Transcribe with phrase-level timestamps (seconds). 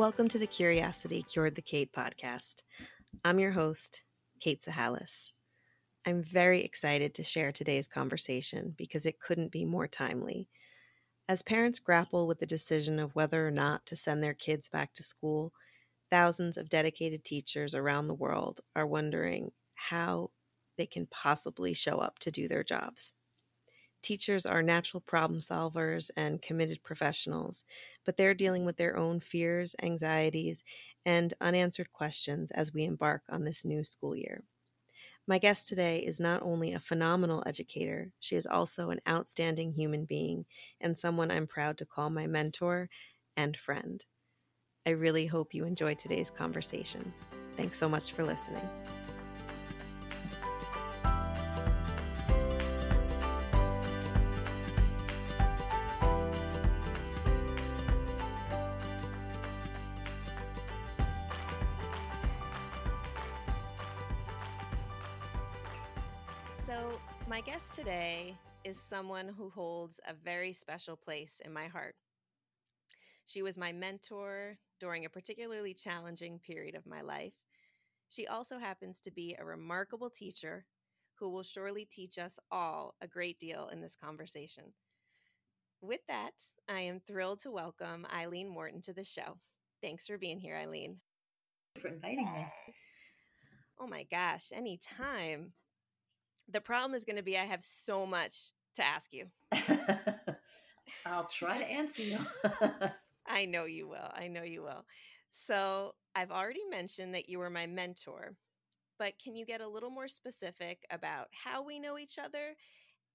[0.00, 2.62] Welcome to the Curiosity Cured the Kate podcast.
[3.22, 4.02] I'm your host,
[4.40, 5.32] Kate Sahalis.
[6.06, 10.48] I'm very excited to share today's conversation because it couldn't be more timely.
[11.28, 14.94] As parents grapple with the decision of whether or not to send their kids back
[14.94, 15.52] to school,
[16.08, 20.30] thousands of dedicated teachers around the world are wondering how
[20.78, 23.12] they can possibly show up to do their jobs.
[24.02, 27.64] Teachers are natural problem solvers and committed professionals,
[28.06, 30.64] but they're dealing with their own fears, anxieties,
[31.04, 34.42] and unanswered questions as we embark on this new school year.
[35.26, 40.06] My guest today is not only a phenomenal educator, she is also an outstanding human
[40.06, 40.46] being
[40.80, 42.88] and someone I'm proud to call my mentor
[43.36, 44.04] and friend.
[44.86, 47.12] I really hope you enjoy today's conversation.
[47.56, 48.68] Thanks so much for listening.
[69.00, 71.94] Someone who holds a very special place in my heart.
[73.24, 77.32] She was my mentor during a particularly challenging period of my life.
[78.10, 80.66] She also happens to be a remarkable teacher
[81.14, 84.64] who will surely teach us all a great deal in this conversation.
[85.80, 86.32] With that,
[86.68, 89.38] I am thrilled to welcome Eileen Morton to the show.
[89.80, 90.98] Thanks for being here, Eileen.
[91.80, 92.46] for inviting me.
[93.80, 95.54] Oh my gosh, anytime.
[96.52, 99.26] The problem is going to be I have so much to ask you.
[101.06, 102.18] I'll try to answer you.
[103.26, 104.10] I know you will.
[104.12, 104.84] I know you will.
[105.32, 108.34] So, I've already mentioned that you were my mentor,
[108.98, 112.56] but can you get a little more specific about how we know each other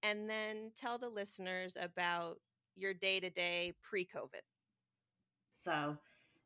[0.02, 2.38] and then tell the listeners about
[2.78, 4.44] your day to day pre COVID?
[5.56, 5.98] so,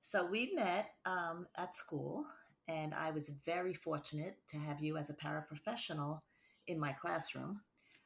[0.01, 2.25] so we met um, at school,
[2.67, 6.19] and I was very fortunate to have you as a paraprofessional
[6.67, 7.59] in my classroom.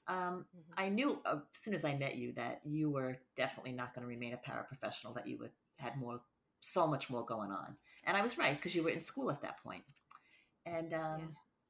[0.07, 0.45] Um,
[0.77, 4.03] I knew uh, as soon as I met you that you were definitely not going
[4.03, 5.15] to remain a paraprofessional.
[5.15, 6.21] That you would had more,
[6.61, 7.75] so much more going on,
[8.05, 9.83] and I was right because you were in school at that point.
[10.65, 11.25] And um, Yeah.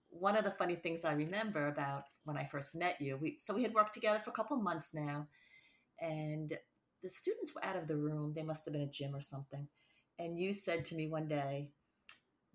[0.10, 3.54] one of the funny things I remember about when I first met you, we so
[3.54, 5.28] we had worked together for a couple months now,
[6.02, 6.58] and
[7.04, 8.34] the students were out of the room.
[8.36, 9.68] They must have been a gym or something.
[10.20, 11.72] And you said to me one day,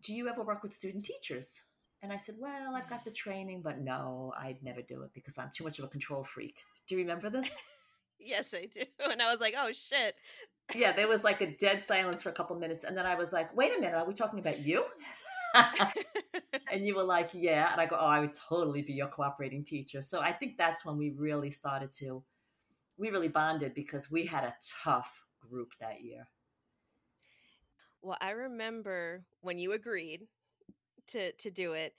[0.03, 1.63] "Do you ever work with student teachers?"
[2.03, 5.37] And I said, "Well, I've got the training, but no, I'd never do it because
[5.39, 7.55] I'm too much of a control freak." Do you remember this?
[8.21, 8.83] Yes, I do.
[9.13, 10.17] And I was like, oh shit.
[10.75, 13.33] yeah, there was like a dead silence for a couple minutes, and then I was
[13.33, 14.85] like, "Wait a minute, are we talking about you?"
[16.73, 19.65] and you were like, "Yeah," and I go, "Oh, I would totally be your cooperating
[19.65, 22.23] teacher." So I think that's when we really started to,
[22.97, 24.55] we really bonded because we had a
[24.85, 26.29] tough group that year.
[28.03, 30.27] well, I remember when you agreed
[31.09, 31.95] to to do it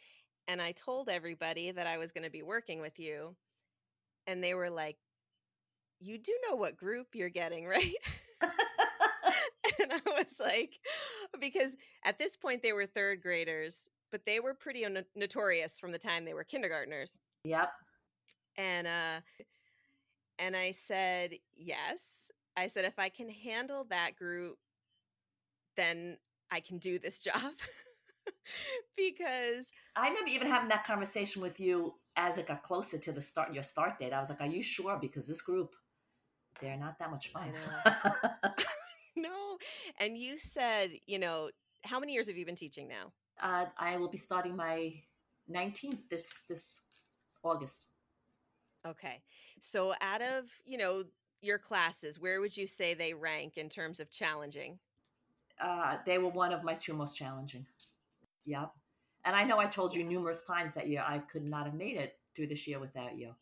[0.48, 3.36] and I told everybody that I was going to be working with you
[4.28, 4.98] and they were like
[6.00, 7.96] you do know what group you're getting, right?
[8.42, 10.80] and I was like
[11.40, 11.72] because
[12.06, 15.98] at this point they were third graders, but they were pretty no- notorious from the
[15.98, 17.20] time they were kindergartners.
[17.44, 17.70] Yep.
[18.58, 19.20] And uh
[20.38, 24.58] and I said, "Yes." I said if I can handle that group,
[25.78, 26.18] then
[26.52, 27.54] I can do this job.
[28.98, 33.22] because I remember even having that conversation with you as it got closer to the
[33.22, 34.14] start your start date.
[34.14, 35.76] I was like, "Are you sure?" Because this group,
[36.62, 37.54] they're not that much fun.
[39.16, 39.58] no,
[40.00, 41.50] and you said, you know,
[41.84, 43.14] how many years have you been teaching now?
[43.42, 44.94] uh, I will be starting my
[45.52, 46.82] 19th this this
[47.44, 47.88] August.
[48.88, 49.22] Okay.
[49.62, 51.04] So out of, you know,
[51.42, 54.80] your classes, where would you say they rank in terms of challenging?
[55.60, 57.66] Uh, they were one of my two most challenging.
[58.46, 58.72] Yep.
[59.26, 61.98] And I know I told you numerous times that year I could not have made
[61.98, 63.34] it through this year without you.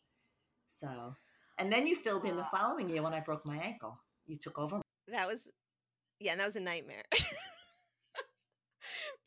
[0.66, 1.14] So,
[1.58, 3.98] and then you filled in the following year when I broke my ankle.
[4.26, 4.80] You took over.
[5.08, 5.48] That was
[6.20, 7.04] yeah, and that was a nightmare.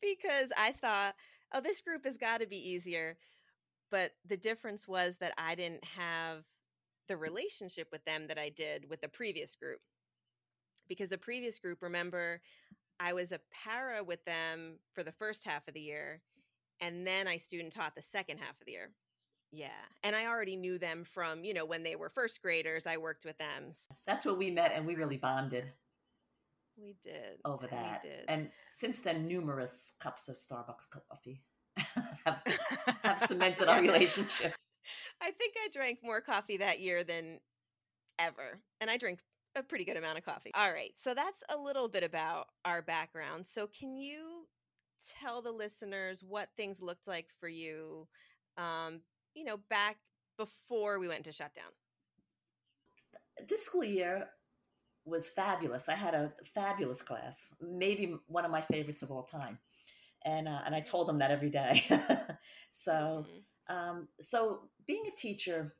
[0.01, 1.15] because I thought,
[1.53, 3.17] oh, this group has got to be easier.
[3.89, 6.43] But the difference was that I didn't have
[7.07, 9.79] the relationship with them that I did with the previous group.
[10.87, 12.41] Because the previous group, remember,
[13.01, 16.21] I was a para with them for the first half of the year,
[16.79, 18.91] and then I student taught the second half of the year.
[19.51, 19.69] Yeah.
[20.03, 23.25] And I already knew them from, you know, when they were first graders, I worked
[23.25, 23.71] with them.
[24.05, 25.65] That's where we met and we really bonded
[26.77, 27.39] We did.
[27.43, 28.03] over We that.
[28.03, 28.25] did.
[28.29, 31.41] And since then, numerous cups of Starbucks coffee
[32.25, 32.41] have,
[33.03, 34.53] have cemented our relationship.
[35.21, 37.39] I think I drank more coffee that year than
[38.19, 38.59] ever.
[38.79, 39.19] And I drink
[39.55, 40.51] a pretty good amount of coffee.
[40.53, 40.93] All right.
[41.03, 43.45] So that's a little bit about our background.
[43.45, 44.47] So can you
[45.19, 48.07] tell the listeners what things looked like for you
[48.57, 49.01] um,
[49.33, 49.97] you know, back
[50.37, 51.71] before we went to shutdown?
[53.47, 54.27] This school year
[55.05, 55.89] was fabulous.
[55.89, 59.57] I had a fabulous class, maybe one of my favorites of all time,
[60.25, 61.83] and uh, and I told them that every day.
[62.71, 63.75] so, mm-hmm.
[63.75, 65.73] um, so being a teacher,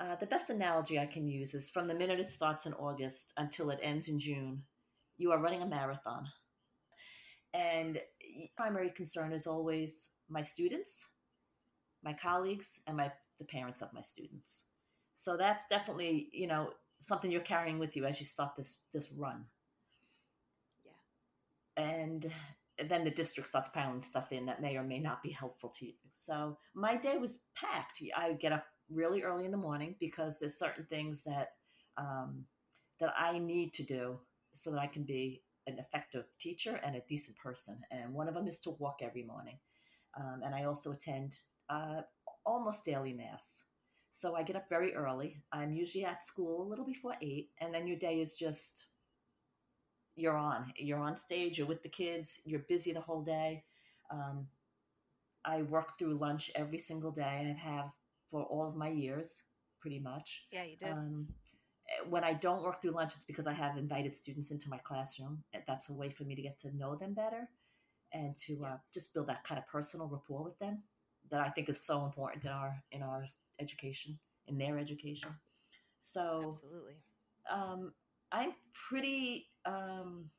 [0.00, 3.32] uh, the best analogy I can use is from the minute it starts in August
[3.36, 4.62] until it ends in June,
[5.18, 6.26] you are running a marathon,
[7.54, 8.00] and
[8.56, 11.06] primary concern is always my students
[12.02, 14.64] my colleagues and my the parents of my students.
[15.14, 16.70] So that's definitely, you know,
[17.00, 19.44] something you're carrying with you as you start this this run.
[20.84, 21.84] Yeah.
[21.84, 22.30] And
[22.88, 25.86] then the district starts piling stuff in that may or may not be helpful to
[25.86, 25.94] you.
[26.14, 28.02] So my day was packed.
[28.16, 31.50] I get up really early in the morning because there's certain things that
[31.96, 32.44] um,
[32.98, 34.18] that I need to do
[34.52, 37.80] so that I can be an effective teacher and a decent person.
[37.90, 39.58] And one of them is to walk every morning.
[40.18, 41.36] Um, and I also attend
[41.68, 42.02] uh,
[42.44, 43.64] almost daily mass.
[44.10, 45.42] So I get up very early.
[45.52, 48.86] I'm usually at school a little before eight, and then your day is just
[50.16, 50.72] you're on.
[50.76, 51.58] You're on stage.
[51.58, 52.40] You're with the kids.
[52.44, 53.64] You're busy the whole day.
[54.10, 54.46] Um,
[55.44, 57.22] I work through lunch every single day.
[57.22, 57.90] I have
[58.30, 59.42] for all of my years,
[59.80, 60.44] pretty much.
[60.52, 60.88] Yeah, you did.
[60.88, 61.28] Um,
[62.08, 65.42] when I don't work through lunch, it's because I have invited students into my classroom.
[65.66, 67.48] That's a way for me to get to know them better
[68.12, 70.82] and to uh, just build that kind of personal rapport with them
[71.30, 73.24] that I think is so important in our in our
[73.60, 75.30] education, in their education.
[76.00, 76.96] So absolutely,
[77.50, 77.92] um,
[78.32, 78.52] I'm
[78.88, 79.48] pretty.
[79.64, 80.30] Um,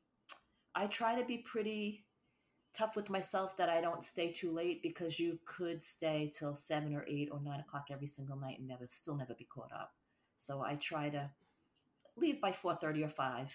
[0.74, 2.04] I try to be pretty
[2.72, 6.94] tough with myself that I don't stay too late because you could stay till seven
[6.94, 9.92] or eight or nine o'clock every single night and never still never be caught up.
[10.36, 11.30] So I try to
[12.16, 13.52] leave by four thirty or five.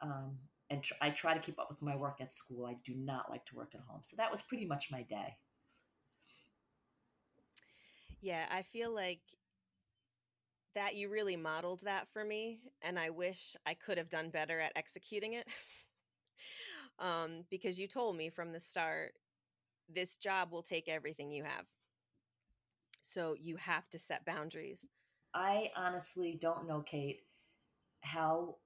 [0.00, 0.38] Um,
[0.70, 2.66] and tr- I try to keep up with my work at school.
[2.66, 4.00] I do not like to work at home.
[4.02, 5.36] So that was pretty much my day.
[8.20, 9.20] Yeah, I feel like
[10.74, 14.58] that you really modeled that for me, and I wish I could have done better
[14.60, 15.46] at executing it.
[16.98, 19.14] um, because you told me from the start,
[19.88, 21.66] this job will take everything you have.
[23.02, 24.86] So you have to set boundaries.
[25.34, 27.20] I honestly don't know, Kate,
[28.02, 28.56] how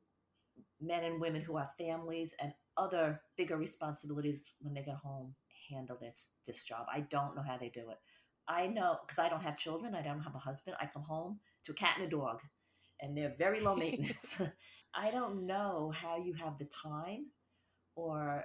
[0.80, 5.34] men and women who have families and other bigger responsibilities when they get home
[5.70, 6.86] handle this this job.
[6.92, 7.98] I don't know how they do it.
[8.48, 10.76] I know because I don't have children, I don't have a husband.
[10.80, 12.40] I come home to a cat and a dog,
[13.00, 14.40] and they're very low maintenance.
[14.94, 17.26] I don't know how you have the time,
[17.98, 18.44] or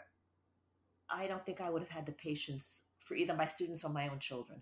[1.09, 4.09] I don't think I would have had the patience for either my students or my
[4.09, 4.61] own children.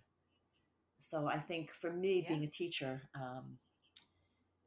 [1.00, 2.30] So I think for me, yeah.
[2.30, 3.58] being a teacher, um,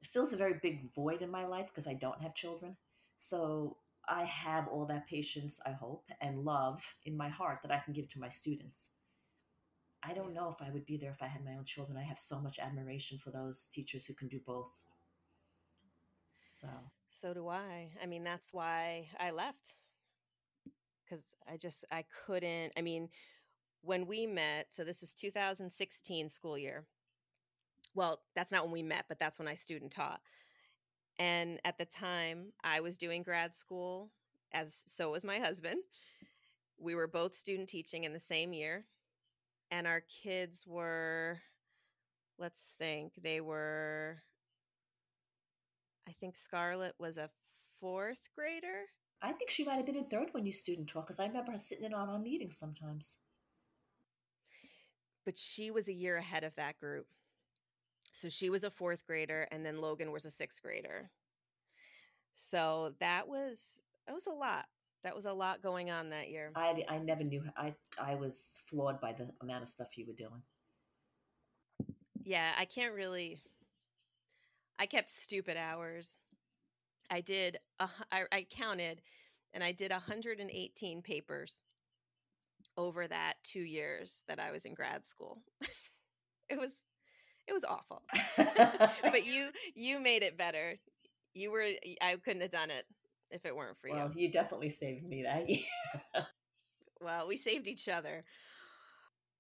[0.00, 2.76] it fills a very big void in my life because I don't have children.
[3.19, 3.76] So
[4.09, 7.93] I have all that patience, I hope, and love in my heart that I can
[7.93, 8.88] give to my students.
[10.03, 11.99] I don't know if I would be there if I had my own children.
[11.99, 14.73] I have so much admiration for those teachers who can do both.
[16.49, 16.69] So,
[17.11, 17.90] so do I.
[18.02, 19.76] I mean, that's why I left
[21.04, 22.73] because I just I couldn't.
[22.76, 23.08] I mean,
[23.82, 26.84] when we met, so this was 2016 school year.
[27.94, 30.20] Well, that's not when we met, but that's when I student taught.
[31.18, 34.11] And at the time, I was doing grad school,
[34.52, 35.80] as so was my husband.
[36.78, 38.84] We were both student teaching in the same year
[39.75, 41.40] and our kids were
[42.38, 44.18] let's think they were
[46.08, 47.30] i think scarlett was a
[47.80, 48.84] fourth grader
[49.25, 51.52] i think she might have been in third when you student taught because i remember
[51.52, 53.16] her sitting in on our meetings sometimes
[55.25, 57.07] but she was a year ahead of that group
[58.12, 61.11] so she was a fourth grader and then logan was a sixth grader
[62.35, 64.66] so that was that was a lot
[65.04, 66.50] that was a lot going on that year.
[66.57, 67.45] I, I never knew.
[67.57, 70.43] I I was floored by the amount of stuff you were doing.
[72.25, 73.38] Yeah, I can't really.
[74.78, 76.16] I kept stupid hours.
[77.14, 77.59] I did.
[77.78, 79.00] A, I, I counted,
[79.52, 81.62] and I did 118 papers
[82.76, 85.38] over that two years that I was in grad school.
[86.50, 86.73] it was
[87.47, 88.02] it was awful
[89.02, 90.75] but you you made it better
[91.35, 91.66] you were
[92.02, 92.85] i couldn't have done it
[93.30, 94.26] if it weren't for well, you.
[94.26, 95.64] you definitely saved me that year.
[97.00, 98.23] well, we saved each other.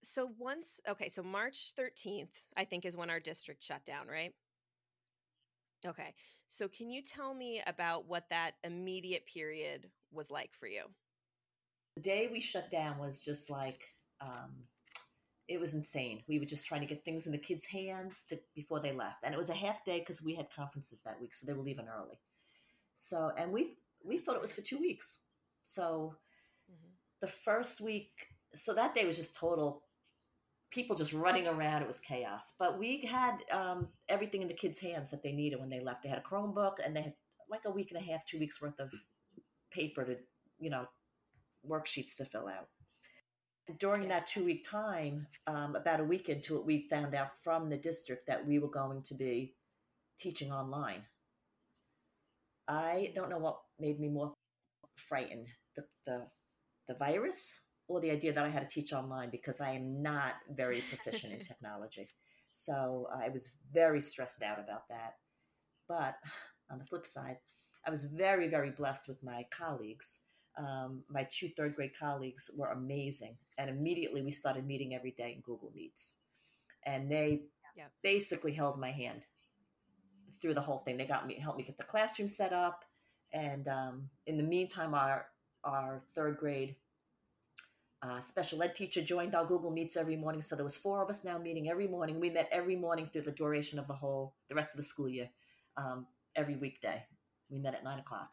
[0.02, 4.32] So once, okay, so March 13th, I think, is when our district shut down, right?
[5.86, 6.14] Okay.
[6.46, 10.84] So can you tell me about what that immediate period was like for you?
[11.96, 13.84] The day we shut down was just like
[14.20, 14.50] um,
[15.48, 16.22] it was insane.
[16.26, 19.18] We were just trying to get things in the kids' hands to, before they left,
[19.22, 21.62] and it was a half day because we had conferences that week, so they were
[21.62, 22.18] leaving early.
[22.96, 25.20] So, and we we thought it was for two weeks.
[25.64, 26.16] So,
[26.70, 26.90] mm-hmm.
[27.20, 28.12] the first week,
[28.54, 29.83] so that day was just total
[30.74, 31.82] people just running around.
[31.82, 32.54] It was chaos.
[32.58, 36.02] But we had um, everything in the kids' hands that they needed when they left.
[36.02, 37.14] They had a Chromebook and they had
[37.48, 38.92] like a week and a half, two weeks worth of
[39.70, 40.16] paper to,
[40.58, 40.86] you know,
[41.68, 42.68] worksheets to fill out.
[43.78, 47.70] During that two week time, um, about a week into it, we found out from
[47.70, 49.54] the district that we were going to be
[50.18, 51.02] teaching online.
[52.68, 54.34] I don't know what made me more
[54.96, 56.22] frightened the, the,
[56.88, 60.34] the virus or the idea that I had to teach online because I am not
[60.50, 62.08] very proficient in technology.
[62.52, 65.14] So I was very stressed out about that.
[65.88, 66.16] But
[66.70, 67.36] on the flip side,
[67.86, 70.20] I was very, very blessed with my colleagues.
[70.56, 73.36] Um, my two third grade colleagues were amazing.
[73.58, 76.14] And immediately we started meeting every day in Google Meets.
[76.86, 77.42] And they
[77.76, 77.90] yep.
[78.02, 79.22] basically held my hand
[80.40, 80.96] through the whole thing.
[80.96, 82.84] They got me, helped me get the classroom set up.
[83.32, 85.26] And um, in the meantime, our,
[85.64, 86.76] our third grade
[88.04, 90.42] uh, special ed teacher joined our Google Meets every morning.
[90.42, 92.20] So there was four of us now meeting every morning.
[92.20, 95.08] We met every morning through the duration of the whole, the rest of the school
[95.08, 95.30] year,
[95.76, 96.06] um,
[96.36, 97.02] every weekday.
[97.50, 98.32] We met at nine o'clock.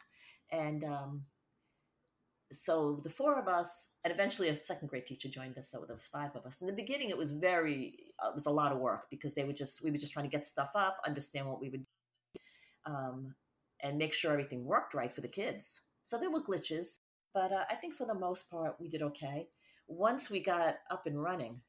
[0.51, 1.21] And um,
[2.51, 5.71] so the four of us, and eventually a second grade teacher joined us.
[5.71, 6.59] So there was five of us.
[6.59, 9.45] In the beginning, it was very, uh, it was a lot of work because they
[9.45, 11.85] were just, we were just trying to get stuff up, understand what we would
[12.33, 12.41] do,
[12.85, 13.33] um,
[13.81, 15.81] and make sure everything worked right for the kids.
[16.03, 16.97] So there were glitches,
[17.33, 19.47] but uh, I think for the most part, we did okay
[19.91, 21.61] once we got up and running,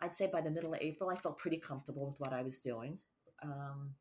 [0.00, 2.58] I'd say by the middle of April, I felt pretty comfortable with what I was
[2.58, 2.98] doing.
[3.42, 3.94] Um,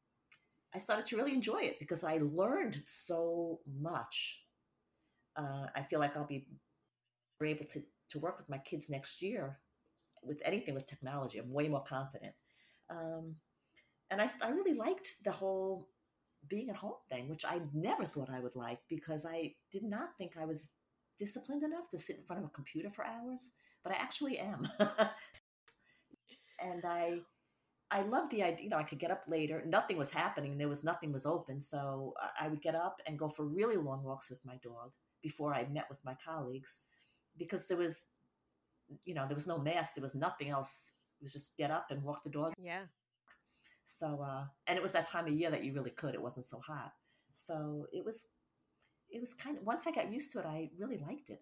[0.74, 4.42] I started to really enjoy it because I learned so much.
[5.36, 6.48] Uh, I feel like I'll be
[7.44, 9.60] able to, to work with my kids next year
[10.24, 11.40] with anything with technology.
[11.40, 12.34] I'm way more confident.
[12.90, 13.36] Um,
[14.10, 15.90] and I, I really liked the whole
[16.48, 20.10] being at home thing, which I never thought I would like because I did not
[20.18, 20.72] think I was
[21.18, 23.52] disciplined enough to sit in front of a computer for hours,
[23.84, 24.70] but I actually am.
[26.60, 27.20] and I
[27.94, 29.62] I love the idea, you know, I could get up later.
[29.66, 30.58] Nothing was happening.
[30.58, 31.60] There was nothing was open.
[31.60, 34.92] So I would get up and go for really long walks with my dog
[35.22, 36.80] before I met with my colleagues
[37.38, 38.06] because there was,
[39.04, 39.96] you know, there was no mask.
[39.96, 40.94] There was nothing else.
[41.20, 42.54] It was just get up and walk the dog.
[42.58, 42.84] Yeah.
[43.86, 46.14] So, uh, and it was that time of year that you really could.
[46.14, 46.94] It wasn't so hot.
[47.34, 48.26] So it was
[49.12, 51.42] it was kind of once I got used to it, I really liked it.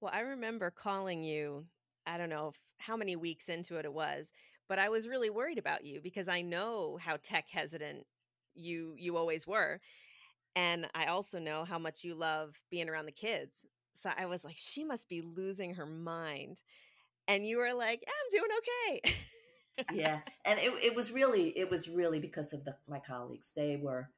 [0.00, 1.66] Well, I remember calling you.
[2.06, 4.32] I don't know if, how many weeks into it it was,
[4.68, 8.06] but I was really worried about you because I know how tech hesitant
[8.54, 9.80] you you always were,
[10.56, 13.64] and I also know how much you love being around the kids.
[13.94, 16.60] So I was like, she must be losing her mind,
[17.28, 19.14] and you were like, I'm doing okay.
[19.92, 23.52] yeah, and it it was really it was really because of the my colleagues.
[23.52, 24.08] They were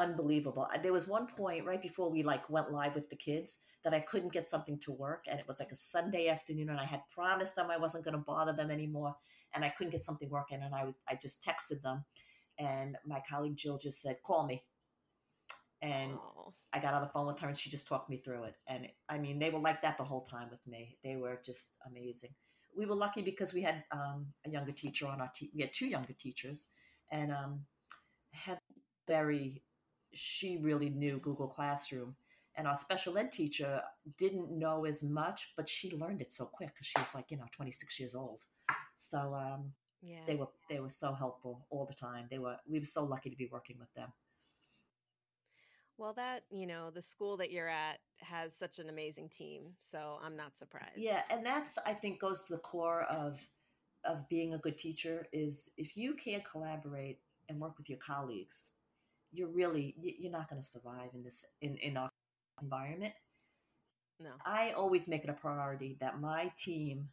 [0.00, 0.66] unbelievable.
[0.82, 4.00] There was one point right before we like went live with the kids that I
[4.00, 7.02] couldn't get something to work, and it was like a Sunday afternoon, and I had
[7.14, 9.14] promised them I wasn't going to bother them anymore,
[9.54, 12.04] and I couldn't get something working, and I was I just texted them,
[12.58, 14.64] and my colleague Jill just said, "Call me."
[15.82, 16.52] And Aww.
[16.72, 18.54] I got on the phone with her, and she just talked me through it.
[18.66, 20.98] And I mean, they were like that the whole time with me.
[21.04, 22.30] They were just amazing.
[22.76, 25.50] We were lucky because we had um, a younger teacher on our team.
[25.54, 26.66] We had two younger teachers,
[27.12, 27.60] and um,
[28.32, 28.58] had
[29.06, 29.62] very
[30.12, 32.14] she really knew Google Classroom.
[32.56, 33.80] And our special ed teacher
[34.18, 37.36] didn't know as much, but she learned it so quick because she was like, you
[37.36, 38.44] know, 26 years old.
[38.96, 40.18] So um, yeah.
[40.26, 42.26] they were they were so helpful all the time.
[42.30, 44.12] They were we were so lucky to be working with them.
[46.00, 49.64] Well, that, you know, the school that you're at has such an amazing team.
[49.80, 50.96] So I'm not surprised.
[50.96, 51.20] Yeah.
[51.28, 53.38] And that's, I think, goes to the core of,
[54.06, 57.18] of being a good teacher is if you can't collaborate
[57.50, 58.70] and work with your colleagues,
[59.32, 62.10] you're really you're not going to survive in this in in our
[62.62, 63.14] environment.
[64.18, 64.30] No.
[64.44, 67.08] I always make it a priority that my team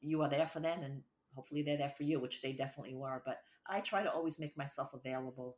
[0.00, 1.02] you are there for them and
[1.34, 4.56] hopefully they're there for you which they definitely were but i try to always make
[4.58, 5.56] myself available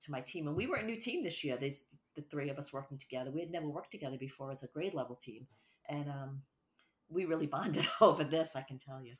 [0.00, 1.56] to my team and we were a new team this year.
[1.58, 4.68] There's the three of us working together we had never worked together before as a
[4.68, 5.46] grade level team
[5.88, 6.42] and um,
[7.08, 9.14] we really bonded over this i can tell you.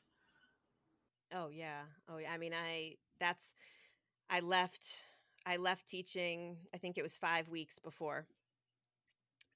[1.33, 1.81] Oh yeah.
[2.09, 2.31] Oh yeah.
[2.31, 3.51] I mean i that's
[4.29, 5.03] i left
[5.47, 8.27] I left teaching, I think it was five weeks before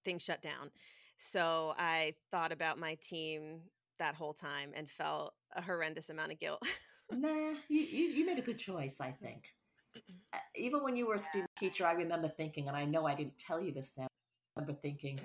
[0.05, 0.71] things shut down.
[1.17, 3.59] So I thought about my team
[3.99, 6.65] that whole time and felt a horrendous amount of guilt.
[7.11, 9.43] nah, you, you, you, made a good choice, I think.
[10.33, 13.13] Uh, even when you were a student teacher, I remember thinking, and I know I
[13.13, 15.19] didn't tell you this now, I remember thinking,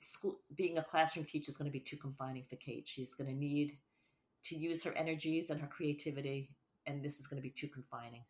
[0.00, 2.86] school being a classroom teacher is going to be too confining for Kate.
[2.86, 3.78] She's going to need
[4.44, 6.50] to use her energies and her creativity,
[6.86, 8.22] and this is going to be too confining.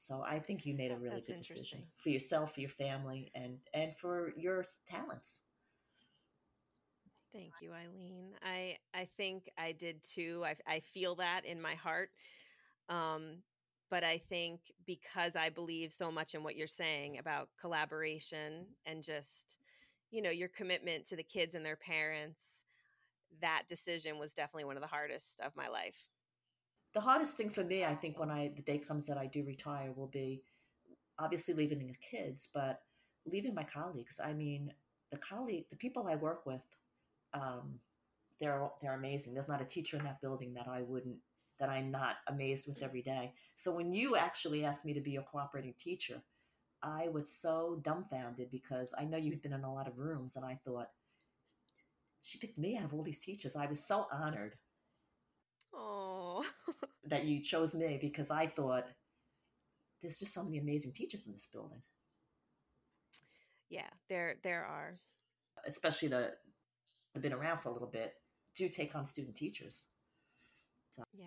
[0.00, 3.30] So I think you made a really That's good decision for yourself, for your family,
[3.34, 5.42] and and for your talents.
[7.34, 8.30] Thank you, Eileen.
[8.42, 10.42] I I think I did too.
[10.42, 12.08] I I feel that in my heart.
[12.88, 13.42] Um,
[13.90, 19.02] but I think because I believe so much in what you're saying about collaboration and
[19.02, 19.58] just,
[20.10, 22.40] you know, your commitment to the kids and their parents,
[23.42, 26.06] that decision was definitely one of the hardest of my life.
[26.94, 29.44] The hardest thing for me, I think, when I the day comes that I do
[29.44, 30.42] retire, will be
[31.18, 32.82] obviously leaving the kids, but
[33.26, 34.18] leaving my colleagues.
[34.22, 34.72] I mean,
[35.12, 36.62] the colleague, the people I work with,
[37.34, 37.78] um,
[38.40, 39.34] they're they're amazing.
[39.34, 41.18] There's not a teacher in that building that I wouldn't
[41.60, 43.34] that I'm not amazed with every day.
[43.54, 46.22] So when you actually asked me to be a cooperating teacher,
[46.82, 50.44] I was so dumbfounded because I know you've been in a lot of rooms and
[50.44, 50.88] I thought,
[52.22, 53.56] she picked me out of all these teachers.
[53.56, 54.54] I was so honored.
[55.74, 56.09] Oh.
[57.04, 58.86] That you chose me because I thought
[60.00, 61.82] there's just so many amazing teachers in this building.
[63.68, 64.94] Yeah, there there are.
[65.66, 66.32] Especially the
[67.14, 68.14] have been around for a little bit,
[68.56, 69.86] do take on student teachers.
[70.90, 71.02] So.
[71.12, 71.26] Yeah.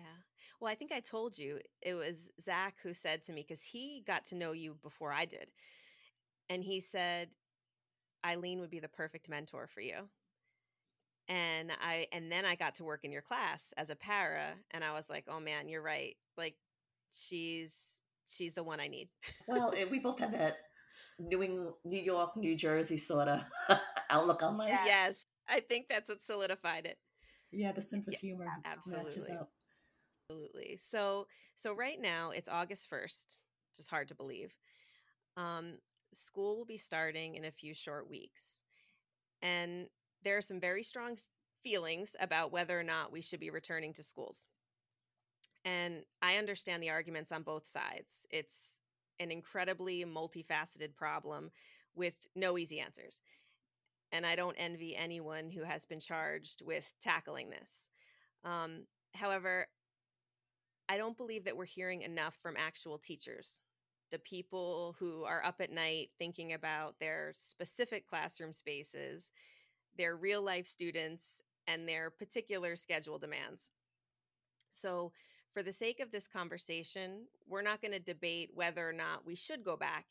[0.60, 4.02] Well, I think I told you it was Zach who said to me because he
[4.06, 5.50] got to know you before I did.
[6.48, 7.28] And he said,
[8.24, 10.08] Eileen would be the perfect mentor for you.
[11.28, 14.84] And I and then I got to work in your class as a para and
[14.84, 16.16] I was like, "Oh man, you're right.
[16.36, 16.54] Like
[17.12, 17.72] she's
[18.28, 19.08] she's the one I need."
[19.48, 20.56] well, eh, we both had that
[21.18, 23.42] New England, New York, New Jersey sort of
[24.10, 24.78] outlook on life.
[24.84, 25.24] Yes.
[25.48, 26.98] I think that's what solidified it.
[27.52, 29.38] Yeah, the sense of humor absolutely.
[30.30, 30.80] Absolutely.
[30.90, 31.26] So
[31.56, 33.40] so right now it's August 1st,
[33.76, 34.54] just hard to believe.
[35.36, 35.78] Um,
[36.12, 38.62] school will be starting in a few short weeks.
[39.42, 39.88] And
[40.24, 41.18] there are some very strong
[41.62, 44.46] feelings about whether or not we should be returning to schools.
[45.64, 48.26] And I understand the arguments on both sides.
[48.30, 48.78] It's
[49.18, 51.50] an incredibly multifaceted problem
[51.94, 53.20] with no easy answers
[54.14, 57.90] and I don't envy anyone who has been charged with tackling this.
[58.44, 59.66] Um, however,
[60.88, 63.60] I don't believe that we're hearing enough from actual teachers,
[64.12, 69.30] the people who are up at night thinking about their specific classroom spaces,
[69.96, 73.70] their real life students, and their particular schedule demands.
[74.70, 75.12] So,
[75.52, 79.36] for the sake of this conversation, we're not going to debate whether or not we
[79.36, 80.06] should go back.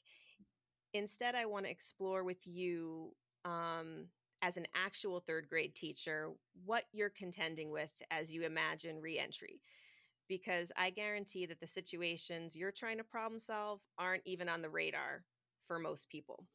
[0.93, 4.05] Instead, I want to explore with you um,
[4.41, 6.31] as an actual third grade teacher
[6.65, 9.61] what you're contending with as you imagine reentry
[10.27, 14.69] because I guarantee that the situations you're trying to problem solve aren't even on the
[14.69, 15.23] radar
[15.67, 16.45] for most people.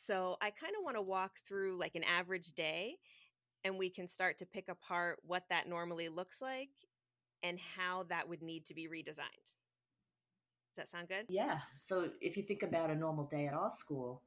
[0.00, 2.98] So, I kind of want to walk through like an average day
[3.64, 6.70] and we can start to pick apart what that normally looks like
[7.42, 9.48] and how that would need to be redesigned.
[10.68, 11.24] Does that sound good?
[11.28, 11.58] Yeah.
[11.78, 14.22] So, if you think about a normal day at our school,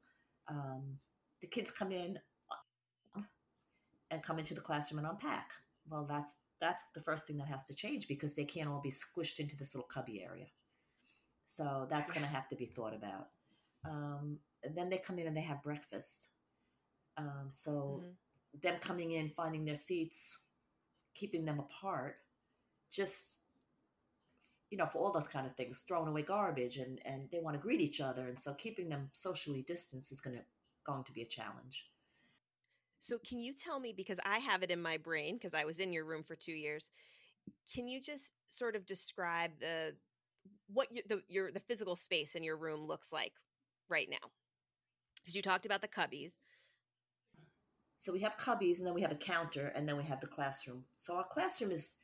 [0.46, 0.98] um,
[1.40, 2.18] the kids come in
[3.16, 3.22] uh,
[4.10, 5.52] and come into the classroom and unpack.
[5.88, 8.92] Well, that's that's the first thing that has to change because they can't all be
[8.92, 10.46] squished into this little cubby area.
[11.46, 13.28] So that's going to have to be thought about.
[13.84, 16.28] Um, and then they come in and they have breakfast.
[17.16, 18.60] Um, so mm-hmm.
[18.62, 20.36] them coming in, finding their seats,
[21.14, 22.16] keeping them apart,
[22.92, 23.38] just
[24.70, 27.54] you know, for all those kind of things, throwing away garbage and, and they want
[27.54, 28.28] to greet each other.
[28.28, 30.42] And so keeping them socially distanced is going to,
[30.86, 31.84] going to be a challenge.
[32.98, 35.78] So can you tell me, because I have it in my brain, because I was
[35.78, 36.88] in your room for two years,
[37.74, 39.94] can you just sort of describe the,
[40.72, 43.34] what you, the, your, the physical space in your room looks like
[43.88, 44.30] right now?
[45.20, 46.32] Because you talked about the cubbies.
[47.98, 50.26] So we have cubbies and then we have a counter and then we have the
[50.26, 50.84] classroom.
[50.96, 51.96] So our classroom is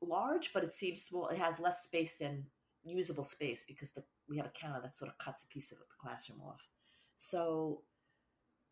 [0.00, 1.28] large, but it seems small.
[1.28, 2.44] It has less space than
[2.84, 5.78] usable space because the, we have a counter that sort of cuts a piece of
[5.78, 6.62] the classroom off.
[7.18, 7.82] So,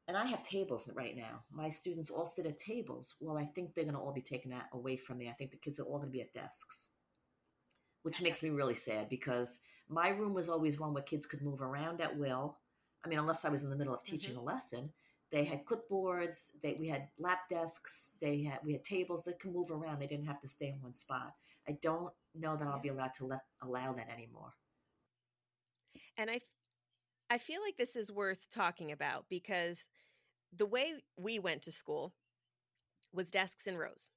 [0.08, 1.42] and I have tables right now.
[1.50, 3.14] My students all sit at tables.
[3.20, 5.28] Well, I think they're going to all be taken away from me.
[5.28, 6.88] I think the kids are all going to be at desks,
[8.02, 11.60] which makes me really sad because my room was always one where kids could move
[11.60, 12.56] around at will.
[13.04, 14.40] I mean, unless I was in the middle of teaching mm-hmm.
[14.40, 14.90] a lesson,
[15.30, 16.50] they had clipboards.
[16.62, 18.12] They we had lap desks.
[18.20, 20.00] They had we had tables that could move around.
[20.00, 21.32] They didn't have to stay in one spot.
[21.68, 24.52] I don't know that I'll be allowed to let allow that anymore.
[26.16, 26.40] And I,
[27.30, 29.88] I feel like this is worth talking about because
[30.54, 32.14] the way we went to school
[33.12, 34.10] was desks in rows,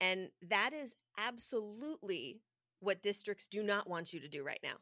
[0.00, 2.40] and that is absolutely
[2.80, 4.76] what districts do not want you to do right now.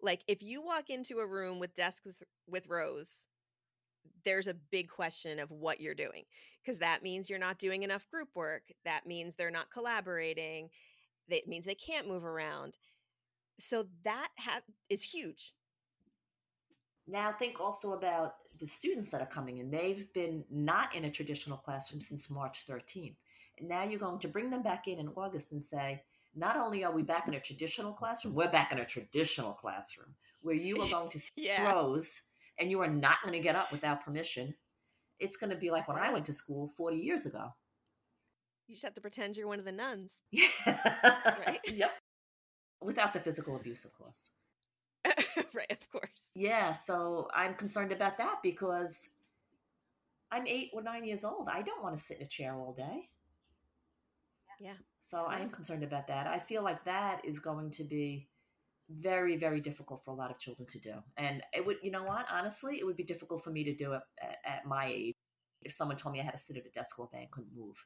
[0.00, 3.26] Like if you walk into a room with desks with rows,
[4.24, 6.24] there's a big question of what you're doing
[6.62, 8.62] because that means you're not doing enough group work.
[8.84, 10.70] That means they're not collaborating.
[11.28, 12.76] That means they can't move around.
[13.58, 15.52] So that ha- is huge.
[17.06, 19.70] Now think also about the students that are coming in.
[19.70, 23.16] They've been not in a traditional classroom since March 13th.
[23.58, 26.02] And now you're going to bring them back in in August and say,
[26.34, 30.14] not only are we back in a traditional classroom, we're back in a traditional classroom
[30.42, 31.70] where you are going to yeah.
[31.70, 32.22] throws
[32.58, 34.54] and you are not going to get up without permission.
[35.18, 37.48] It's going to be like when I went to school 40 years ago.
[38.66, 40.20] You just have to pretend you're one of the nuns.
[40.32, 40.48] Yeah.
[41.46, 41.60] right?
[41.70, 41.90] Yep.
[42.82, 44.28] Without the physical abuse, of course.
[45.54, 46.22] right, of course.
[46.34, 49.08] Yeah, so I'm concerned about that because
[50.30, 51.48] I'm eight or nine years old.
[51.48, 53.08] I don't want to sit in a chair all day.
[54.64, 54.72] Yeah.
[55.00, 55.26] So.
[55.26, 56.26] I am concerned about that.
[56.26, 58.30] I feel like that is going to be
[58.88, 60.94] very, very difficult for a lot of children to do.
[61.18, 62.24] And it would, you know what?
[62.32, 65.14] Honestly, it would be difficult for me to do it at, at my age
[65.60, 67.54] if someone told me I had to sit at a desk all day and couldn't
[67.54, 67.76] move.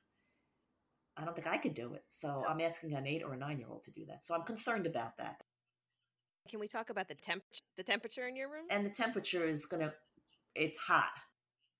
[1.17, 2.05] I don't think I could do it.
[2.07, 4.25] So I'm asking an eight or a nine year old to do that.
[4.25, 5.43] So I'm concerned about that.
[6.49, 7.43] Can we talk about the temp
[7.77, 8.67] the temperature in your room?
[8.71, 9.93] And the temperature is gonna
[10.55, 11.11] it's hot.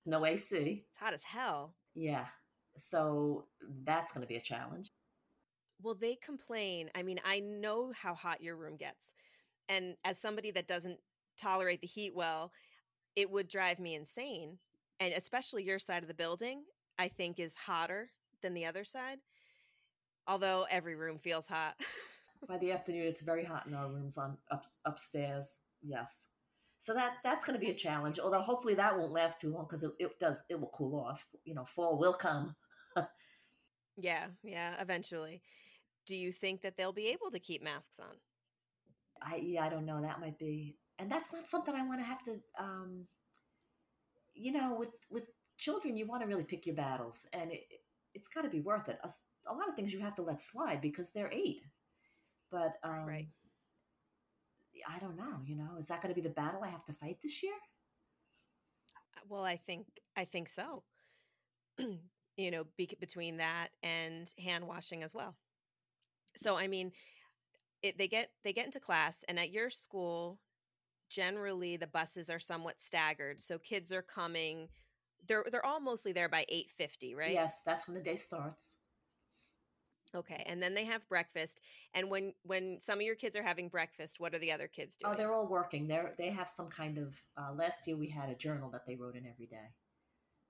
[0.05, 0.83] No AC.
[0.91, 1.75] It's hot as hell.
[1.95, 2.25] Yeah.
[2.79, 3.45] So
[3.83, 4.91] that's gonna be a challenge.
[5.81, 6.89] Well, they complain.
[6.95, 9.13] I mean, I know how hot your room gets.
[9.69, 10.99] And as somebody that doesn't
[11.37, 12.51] tolerate the heat well,
[13.15, 14.57] it would drive me insane.
[14.99, 16.63] And especially your side of the building,
[16.97, 18.09] I think is hotter
[18.41, 19.19] than the other side.
[20.27, 21.75] Although every room feels hot.
[22.47, 25.59] By the afternoon, it's very hot in our rooms on up, upstairs.
[25.81, 26.27] Yes.
[26.79, 28.19] So that that's going to be a challenge.
[28.19, 31.25] Although hopefully that won't last too long because it, it does it will cool off.
[31.45, 32.55] You know, fall will come.
[33.97, 35.41] Yeah, yeah, eventually
[36.09, 38.15] do you think that they'll be able to keep masks on?
[39.21, 40.01] I yeah, I don't know.
[40.01, 42.39] That might be, and that's not something I want to have to.
[42.57, 43.05] Um,
[44.33, 45.25] you know, with with
[45.57, 47.61] children, you want to really pick your battles, and it,
[48.15, 48.97] it's got to be worth it.
[49.03, 49.09] A,
[49.51, 51.61] a, lot of things you have to let slide because they're eight.
[52.49, 53.27] But um, right.
[54.89, 55.41] I don't know.
[55.45, 57.53] You know, is that going to be the battle I have to fight this year?
[59.15, 59.85] Uh, well, I think
[60.17, 60.83] I think so.
[62.39, 65.35] you know, be, between that and hand washing as well.
[66.37, 66.93] So I mean,
[67.83, 70.39] it, they get they get into class, and at your school,
[71.09, 73.41] generally the buses are somewhat staggered.
[73.41, 74.69] So kids are coming.
[75.27, 77.33] They're they're all mostly there by eight fifty, right?
[77.33, 78.75] Yes, that's when the day starts.
[80.15, 81.59] Okay, and then they have breakfast.
[81.93, 84.97] And when when some of your kids are having breakfast, what are the other kids
[85.03, 85.13] oh, doing?
[85.13, 85.87] Oh, they're all working.
[85.87, 87.15] They're they have some kind of.
[87.37, 89.67] Uh, last year we had a journal that they wrote in every day,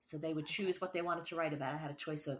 [0.00, 1.74] so they would choose what they wanted to write about.
[1.74, 2.38] I had a choice of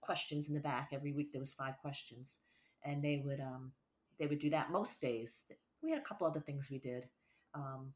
[0.00, 0.90] questions in the back.
[0.92, 2.38] Every week there was five questions,
[2.84, 3.72] and they would um,
[4.18, 5.44] they would do that most days.
[5.82, 7.06] We had a couple other things we did
[7.54, 7.92] um,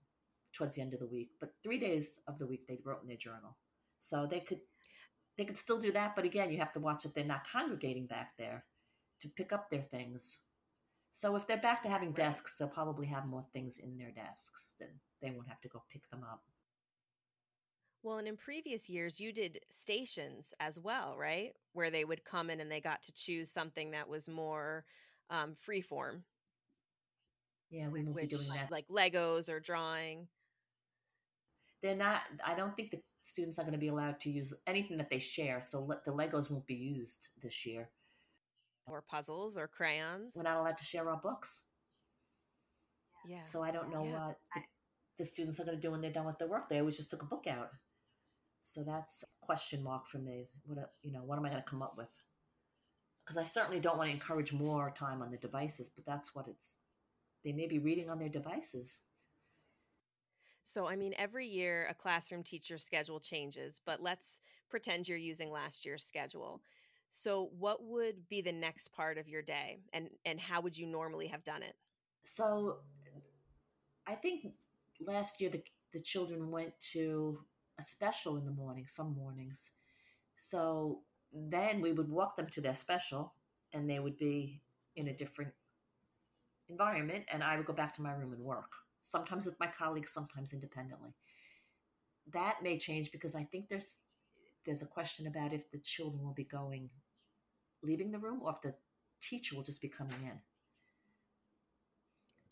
[0.52, 3.08] towards the end of the week, but three days of the week they wrote in
[3.08, 3.56] their journal,
[4.00, 4.60] so they could
[5.36, 6.14] they could still do that.
[6.14, 8.64] But again, you have to watch that they're not congregating back there
[9.20, 10.38] to pick up their things.
[11.12, 14.74] So if they're back to having desks, they'll probably have more things in their desks.
[14.80, 14.88] Then
[15.20, 16.42] they won't have to go pick them up.
[18.02, 21.52] Well, and in previous years, you did stations as well, right?
[21.72, 24.84] Where they would come in and they got to choose something that was more
[25.30, 26.24] um, free form.
[27.70, 28.70] Yeah, we will which, be doing that.
[28.72, 30.26] Like Legos or drawing.
[31.82, 34.98] They're not, I don't think the students are going to be allowed to use anything
[34.98, 35.62] that they share.
[35.62, 37.88] So le- the Legos won't be used this year.
[38.86, 40.34] Or puzzles or crayons.
[40.34, 41.64] We're not allowed to share our books.
[43.24, 43.44] Yeah.
[43.44, 44.26] So I don't know yeah.
[44.26, 44.62] what the,
[45.18, 46.68] the students are going to do when they're done with their work.
[46.68, 47.70] They always just took a book out.
[48.62, 50.48] So that's a question mark for me.
[50.64, 52.08] What uh, you know, what am I going to come up with?
[53.24, 56.48] Because I certainly don't want to encourage more time on the devices, but that's what
[56.48, 56.78] it's.
[57.44, 59.00] They may be reading on their devices.
[60.64, 65.50] So, I mean, every year a classroom teacher schedule changes, but let's pretend you're using
[65.50, 66.62] last year's schedule.
[67.08, 70.86] So, what would be the next part of your day, and and how would you
[70.86, 71.74] normally have done it?
[72.24, 72.78] So,
[74.06, 74.46] I think
[75.04, 77.38] last year the the children went to
[77.82, 79.70] special in the morning, some mornings.
[80.36, 81.00] So
[81.32, 83.34] then we would walk them to their special
[83.72, 84.60] and they would be
[84.96, 85.52] in a different
[86.68, 88.70] environment and I would go back to my room and work.
[89.00, 91.14] Sometimes with my colleagues, sometimes independently.
[92.32, 93.98] That may change because I think there's
[94.64, 96.88] there's a question about if the children will be going
[97.82, 98.74] leaving the room or if the
[99.20, 100.38] teacher will just be coming in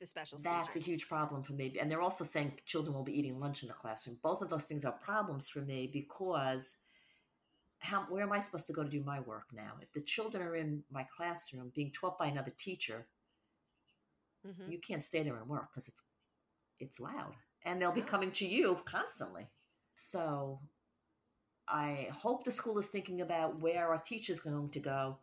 [0.00, 0.82] the special that's teacher.
[0.82, 3.68] a huge problem for me and they're also saying children will be eating lunch in
[3.68, 6.76] the classroom both of those things are problems for me because
[7.78, 10.42] how where am i supposed to go to do my work now if the children
[10.42, 13.06] are in my classroom being taught by another teacher
[14.46, 14.70] mm-hmm.
[14.70, 16.02] you can't stay there and work because it's
[16.78, 17.34] it's loud
[17.64, 19.46] and they'll be coming to you constantly
[19.94, 20.60] So
[21.68, 25.18] I hope the school is thinking about where our teacher's going to go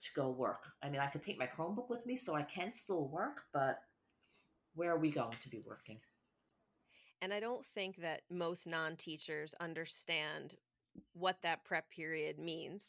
[0.00, 0.64] to go work.
[0.82, 3.80] I mean, I could take my Chromebook with me so I can still work, but
[4.74, 5.98] where are we going to be working?
[7.22, 10.54] And I don't think that most non teachers understand
[11.12, 12.82] what that prep period means.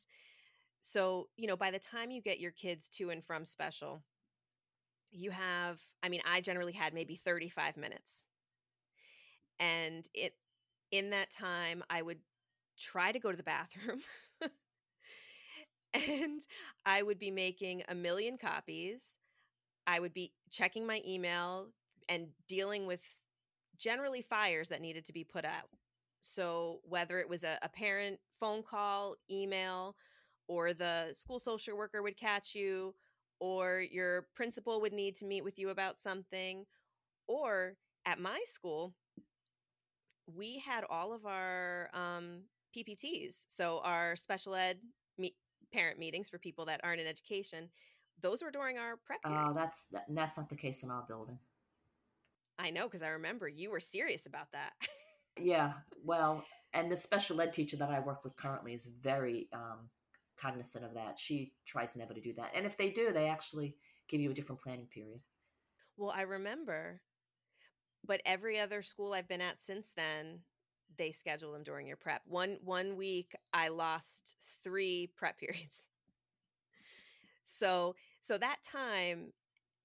[0.80, 4.02] So, you know, by the time you get your kids to and from special,
[5.12, 8.24] you have, I mean, I generally had maybe 35 minutes.
[9.60, 10.34] And it,
[10.92, 12.20] in that time, I would
[12.80, 14.02] try to go to the bathroom.
[16.10, 16.42] and
[16.86, 19.20] I would be making a million copies.
[19.88, 21.68] I would be checking my email
[22.08, 23.02] and dealing with
[23.78, 25.70] generally fires that needed to be put out.
[26.22, 29.96] So, whether it was a, a, parent phone call, email,
[30.48, 32.94] or the school social worker would catch you,
[33.40, 36.64] or your principal would need to meet with you about something,
[37.28, 37.74] or
[38.06, 38.94] at my school,
[40.28, 42.42] we had all of our um,
[42.78, 44.78] PPTs, so our special ed
[45.72, 47.70] parent meetings for people that aren't in education.
[48.22, 49.20] Those were during our prep.
[49.26, 51.40] Oh, that's that, that's not the case in our building.
[52.60, 54.74] I know because I remember you were serious about that.
[55.40, 59.90] yeah, well, and the special ed teacher that I work with currently is very um,
[60.38, 61.18] cognizant of that.
[61.18, 63.76] She tries never to do that, and if they do, they actually
[64.08, 65.22] give you a different planning period.
[65.98, 67.02] Well, I remember,
[68.06, 70.42] but every other school I've been at since then,
[70.98, 72.22] they schedule them during your prep.
[72.26, 75.86] One one week I lost 3 prep periods.
[77.46, 79.34] So so that time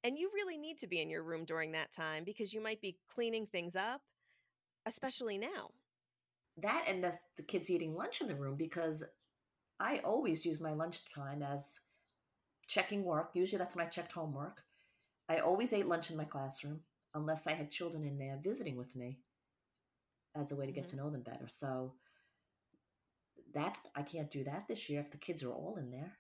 [0.05, 2.81] and you really need to be in your room during that time because you might
[2.81, 4.03] be cleaning things up
[4.87, 5.71] especially now.
[6.63, 9.03] That and the, the kids eating lunch in the room because
[9.79, 11.81] I always use my lunchtime as
[12.67, 13.31] checking work.
[13.35, 14.63] Usually that's when I checked homework.
[15.29, 16.81] I always ate lunch in my classroom
[17.15, 19.19] unless I had children in there visiting with me
[20.37, 20.97] as a way to get mm-hmm.
[20.97, 21.49] to know them better.
[21.49, 21.93] So
[23.55, 26.19] that's I can't do that this year if the kids are all in there.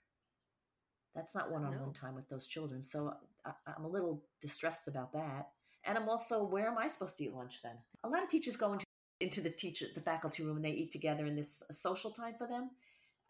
[1.14, 2.84] That's not one-on-one time with those children.
[2.84, 5.48] So I, I'm a little distressed about that.
[5.84, 7.76] And I'm also, where am I supposed to eat lunch then?
[8.04, 8.84] A lot of teachers go into
[9.18, 12.34] into the teacher the faculty room and they eat together and it's a social time
[12.36, 12.70] for them.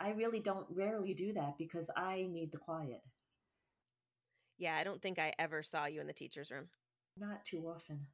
[0.00, 3.02] I really don't rarely do that because I need the quiet.
[4.58, 6.66] Yeah, I don't think I ever saw you in the teacher's room.
[7.16, 8.06] Not too often.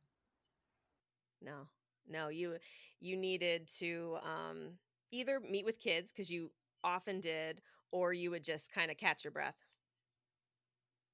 [1.40, 1.68] No
[2.08, 2.56] no you
[3.00, 4.70] you needed to um
[5.10, 6.50] either meet with kids because you
[6.84, 7.60] often did
[7.90, 9.56] or you would just kind of catch your breath.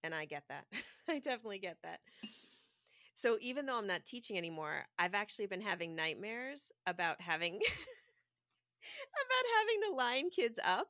[0.04, 0.64] And i get that.
[1.08, 2.00] I definitely get that.
[3.14, 7.54] So even though i'm not teaching anymore i've actually been having nightmares about having
[9.24, 10.88] about having to line kids up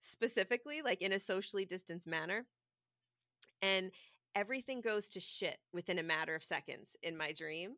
[0.00, 2.46] specifically like in a socially distanced manner.
[3.62, 3.90] And
[4.34, 7.72] everything goes to shit within a matter of seconds in my dream.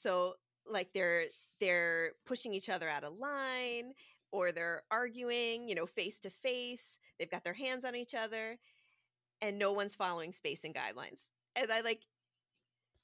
[0.00, 0.34] So
[0.70, 1.24] like they're
[1.60, 3.92] they're pushing each other out of line
[4.32, 6.96] or they're arguing, you know, face to face.
[7.18, 8.58] They've got their hands on each other
[9.40, 11.18] and no one's following spacing guidelines.
[11.54, 12.00] And I like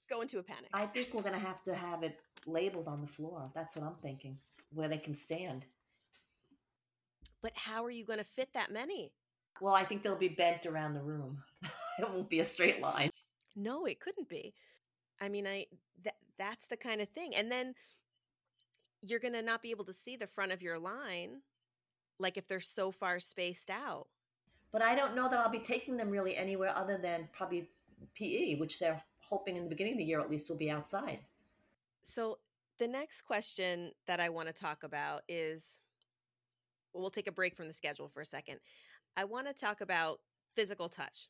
[0.08, 0.70] go into a panic.
[0.72, 3.50] I think we're going to have to have it labeled on the floor.
[3.54, 4.38] That's what I'm thinking,
[4.72, 5.66] where they can stand.
[7.42, 9.12] But how are you going to fit that many?
[9.60, 11.42] Well, I think they'll be bent around the room.
[11.98, 13.10] it won't be a straight line.
[13.56, 14.54] No, it couldn't be.
[15.20, 15.66] I mean, I
[16.04, 17.34] that that's the kind of thing.
[17.34, 17.74] And then
[19.02, 21.42] you're going to not be able to see the front of your line
[22.18, 24.08] like if they're so far spaced out.
[24.72, 27.68] But I don't know that I'll be taking them really anywhere other than probably
[28.14, 31.20] PE, which they're hoping in the beginning of the year at least will be outside.
[32.02, 32.38] So
[32.78, 35.78] the next question that I want to talk about is
[36.92, 38.58] we'll take a break from the schedule for a second.
[39.16, 40.20] I want to talk about
[40.54, 41.28] physical touch.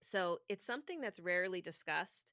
[0.00, 2.32] So it's something that's rarely discussed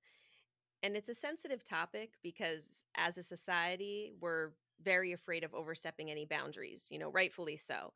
[0.83, 4.51] and it's a sensitive topic because as a society, we're
[4.83, 7.93] very afraid of overstepping any boundaries, you know, rightfully so.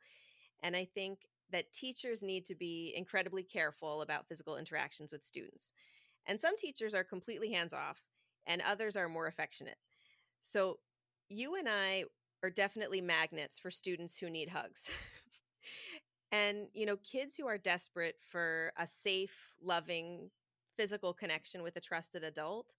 [0.61, 1.19] And I think
[1.51, 5.73] that teachers need to be incredibly careful about physical interactions with students.
[6.27, 8.01] And some teachers are completely hands off,
[8.47, 9.77] and others are more affectionate.
[10.41, 10.79] So
[11.29, 12.05] you and I
[12.43, 14.89] are definitely magnets for students who need hugs.
[16.31, 20.29] and, you know, kids who are desperate for a safe, loving,
[20.77, 22.75] physical connection with a trusted adult,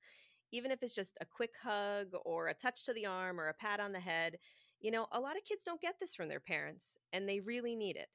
[0.53, 3.55] even if it's just a quick hug or a touch to the arm or a
[3.55, 4.39] pat on the head.
[4.81, 7.75] You know, a lot of kids don't get this from their parents and they really
[7.75, 8.09] need it.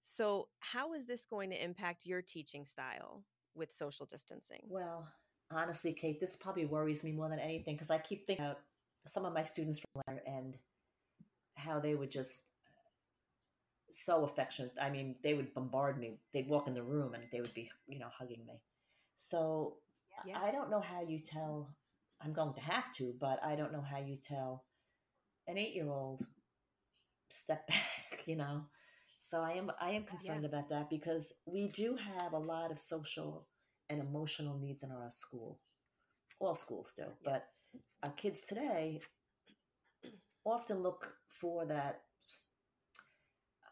[0.00, 4.62] So, how is this going to impact your teaching style with social distancing?
[4.68, 5.08] Well,
[5.50, 8.60] honestly, Kate, this probably worries me more than anything because I keep thinking about
[9.06, 10.54] some of my students from there and
[11.56, 12.42] how they would just
[13.90, 14.72] so affectionate.
[14.80, 16.18] I mean, they would bombard me.
[16.32, 18.60] They'd walk in the room and they would be, you know, hugging me.
[19.18, 19.74] So
[20.24, 20.38] yeah.
[20.42, 21.74] I don't know how you tell,
[22.22, 24.64] I'm going to have to, but I don't know how you tell
[25.48, 26.24] an eight year old
[27.28, 28.62] step back, you know.
[29.20, 30.48] So I am I am concerned yeah.
[30.48, 33.46] about that because we do have a lot of social
[33.90, 35.58] and emotional needs in our school.
[36.38, 37.46] All schools do, but
[38.04, 39.00] our kids today
[40.46, 42.02] often look for that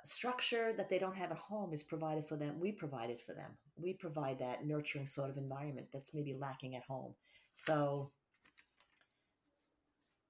[0.06, 2.60] structure that they don't have at home is provided for them.
[2.60, 3.50] We provide it for them.
[3.76, 7.14] We provide that nurturing sort of environment that's maybe lacking at home.
[7.54, 8.10] So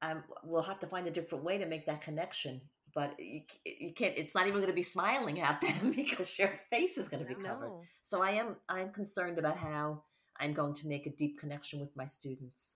[0.03, 2.61] um, we'll have to find a different way to make that connection.
[2.95, 4.15] But you, you can't.
[4.17, 7.29] It's not even going to be smiling at them because your face is going to
[7.29, 7.69] be covered.
[7.69, 7.83] No.
[8.03, 8.57] So I am.
[8.69, 10.03] I'm concerned about how
[10.41, 12.75] I'm going to make a deep connection with my students.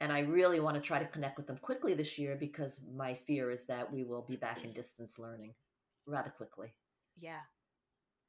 [0.00, 3.14] And I really want to try to connect with them quickly this year because my
[3.14, 5.54] fear is that we will be back in distance learning
[6.08, 6.72] rather quickly.
[7.18, 7.40] Yeah.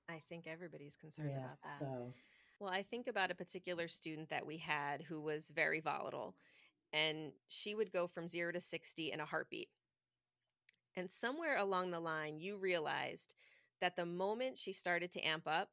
[0.09, 1.79] I think everybody's concerned yeah, about that.
[1.79, 2.13] So
[2.59, 6.35] well, I think about a particular student that we had who was very volatile
[6.91, 9.69] and she would go from 0 to 60 in a heartbeat.
[10.95, 13.33] And somewhere along the line you realized
[13.79, 15.69] that the moment she started to amp up,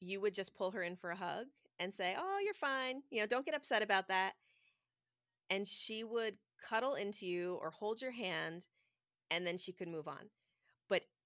[0.00, 1.46] you would just pull her in for a hug
[1.78, 3.02] and say, "Oh, you're fine.
[3.10, 4.32] You know, don't get upset about that."
[5.50, 8.66] And she would cuddle into you or hold your hand
[9.30, 10.30] and then she could move on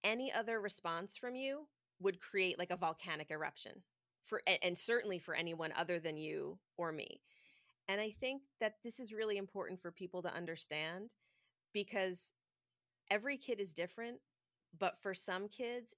[0.04, 1.66] any other response from you
[2.00, 3.72] would create like a volcanic eruption
[4.22, 7.20] for and certainly for anyone other than you or me.
[7.88, 11.12] And i think that this is really important for people to understand
[11.72, 12.32] because
[13.10, 14.18] every kid is different
[14.78, 15.94] but for some kids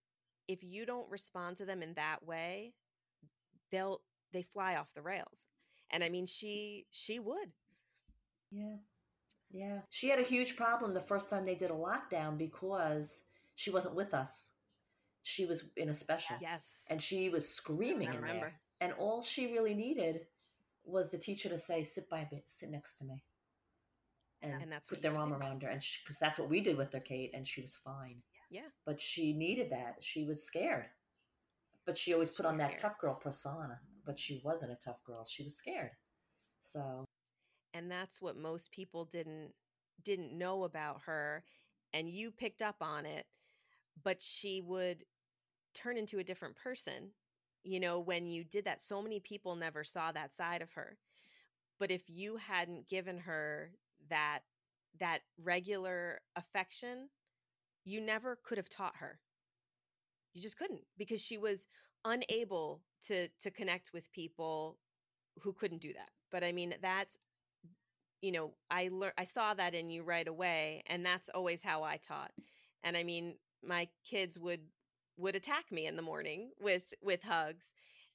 [0.48, 2.72] if you don't respond to them in that way
[3.70, 4.00] they'll
[4.32, 5.46] they fly off the rails.
[5.90, 7.52] And i mean she she would.
[8.50, 8.76] Yeah.
[9.50, 9.80] Yeah.
[9.90, 13.22] She had a huge problem the first time they did a lockdown because
[13.56, 14.50] she wasn't with us.
[15.24, 16.36] She was in a special.
[16.40, 16.84] Yes.
[16.88, 18.60] And she was screaming in there.
[18.80, 20.26] And all she really needed
[20.84, 23.24] was the teacher to say, sit by me, sit next to me.
[24.42, 25.68] And, and that's put their arm around her.
[25.68, 28.22] And because that's what we did with her, Kate, and she was fine.
[28.50, 28.68] Yeah.
[28.84, 29.96] But she needed that.
[30.00, 30.86] She was scared.
[31.86, 32.92] But she always put she on that scared.
[32.92, 33.80] tough girl persona.
[34.04, 35.24] But she wasn't a tough girl.
[35.24, 35.90] She was scared.
[36.60, 37.04] So
[37.76, 39.52] and that's what most people didn't
[40.02, 41.44] didn't know about her
[41.92, 43.26] and you picked up on it
[44.02, 45.04] but she would
[45.74, 47.12] turn into a different person
[47.66, 48.80] you know when you did that.
[48.80, 50.96] So many people never saw that side of her.
[51.78, 53.72] But if you hadn't given her
[54.08, 54.40] that
[55.00, 57.08] that regular affection
[57.84, 59.20] you never could have taught her.
[60.34, 61.66] You just couldn't because she was
[62.04, 64.78] unable to to connect with people
[65.40, 66.10] who couldn't do that.
[66.30, 67.18] But i mean that's
[68.22, 71.82] you know i learned i saw that in you right away and that's always how
[71.82, 72.32] i taught.
[72.84, 74.60] And i mean my kids would
[75.18, 77.66] would attack me in the morning with with hugs.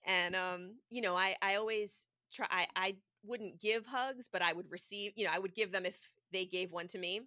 [0.06, 4.52] And um you know i i always try I, I wouldn't give hugs but i
[4.54, 7.22] would receive you know i would give them if they gave one to me.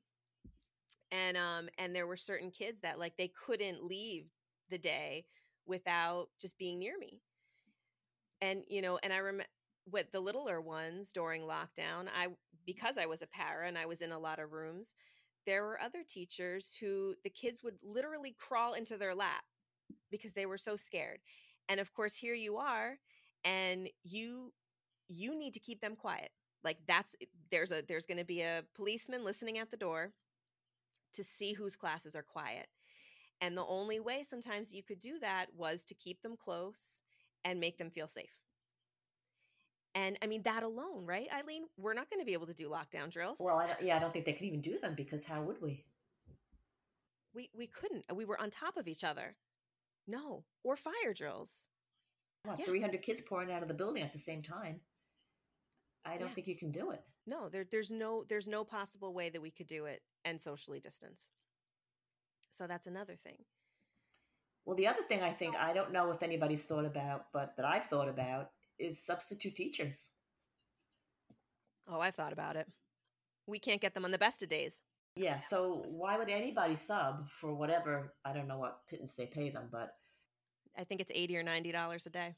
[1.11, 4.27] And um and there were certain kids that like they couldn't leave
[4.71, 5.27] the day
[5.67, 7.21] without just being near me.
[8.41, 9.47] And you know and i remember
[9.91, 12.29] with the littler ones during lockdown i
[12.67, 14.95] because i was a para and i was in a lot of rooms
[15.47, 19.45] there were other teachers who the kids would literally crawl into their lap
[20.11, 21.21] because they were so scared.
[21.69, 22.99] And of course, here you are
[23.45, 24.53] and you
[25.09, 26.31] you need to keep them quiet.
[26.63, 30.13] Like that's eh, there's a there's going to be a policeman listening at the door
[31.15, 32.67] to see whose classes are quiet.
[33.41, 37.03] And the only way sometimes you could do that was to keep them close
[37.45, 38.44] and make them feel safe.
[39.95, 41.65] And I mean, that alone, right, Eileen?
[41.79, 43.37] We're not going to be able to do lockdown drills.
[43.39, 45.85] Well, I yeah, I don't think they could even do them because how would we?
[47.33, 48.05] We we couldn't.
[48.13, 49.37] We were on top of each other.
[50.07, 51.69] No, or fire drills.
[52.45, 52.67] Well, yeah.
[52.67, 54.81] 300 kids pouring out of the building at the same time.
[56.05, 56.35] I don't yeah.
[56.35, 57.03] think you can do it.
[57.27, 60.81] No, there, there's no there's no possible way that we could do it and socially
[60.81, 61.31] distance.
[62.51, 63.39] So that's another thing.
[64.67, 67.67] Well, the other thing I think I don't know if anybody's thought about, but that
[67.67, 70.11] I've thought about is substitute teachers.
[71.89, 72.67] Oh, I've thought about it.
[73.47, 74.81] We can't get them on the best of days.
[75.17, 78.15] Yeah, so why would anybody sub for whatever?
[78.25, 79.95] I don't know what pittance they pay them, but
[80.77, 82.35] I think it's eighty or ninety dollars a day.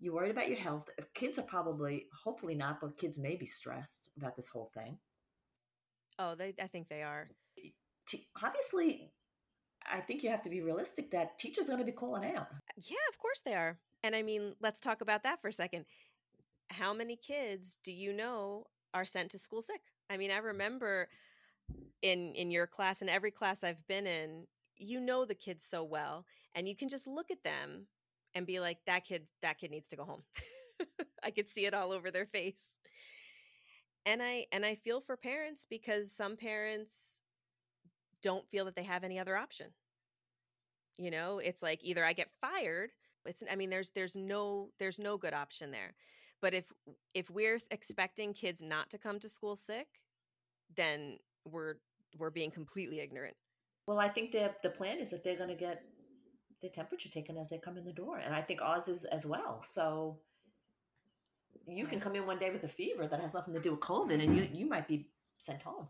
[0.00, 0.88] You worried about your health?
[0.98, 4.98] Uh, kids are probably, hopefully not, but kids may be stressed about this whole thing.
[6.18, 6.54] Oh, they.
[6.62, 7.28] I think they are.
[8.42, 9.10] Obviously,
[9.90, 12.48] I think you have to be realistic that teachers are going to be calling out.
[12.76, 13.78] Yeah, of course they are.
[14.02, 15.84] And I mean, let's talk about that for a second.
[16.70, 19.80] How many kids do you know are sent to school sick?
[20.08, 21.08] I mean, I remember
[22.02, 25.84] in in your class and every class I've been in, you know the kids so
[25.84, 26.24] well
[26.54, 27.86] and you can just look at them
[28.34, 30.22] and be like that kid that kid needs to go home.
[31.22, 32.54] I could see it all over their face.
[34.06, 37.19] and I and I feel for parents because some parents
[38.22, 39.68] don't feel that they have any other option.
[40.98, 42.90] You know, it's like either I get fired,
[43.24, 45.94] it's I mean there's there's no there's no good option there.
[46.40, 46.64] But if
[47.14, 49.86] if we're expecting kids not to come to school sick,
[50.76, 51.74] then we're
[52.18, 53.36] we're being completely ignorant.
[53.86, 55.82] Well, I think the the plan is that they're going to get
[56.62, 59.26] the temperature taken as they come in the door, and I think Oz is as
[59.26, 59.62] well.
[59.68, 60.18] So
[61.66, 63.80] you can come in one day with a fever that has nothing to do with
[63.80, 65.08] COVID, and you you might be
[65.38, 65.88] sent home.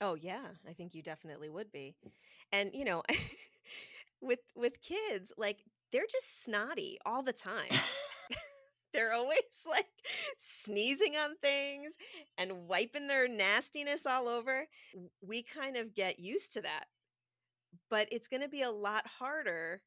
[0.00, 1.94] Oh yeah, I think you definitely would be.
[2.52, 3.02] And you know,
[4.20, 5.58] with with kids, like
[5.92, 7.70] they're just snotty all the time.
[8.92, 9.38] they're always
[9.68, 9.86] like
[10.64, 11.92] sneezing on things
[12.38, 14.66] and wiping their nastiness all over.
[15.20, 16.84] We kind of get used to that.
[17.88, 19.82] But it's going to be a lot harder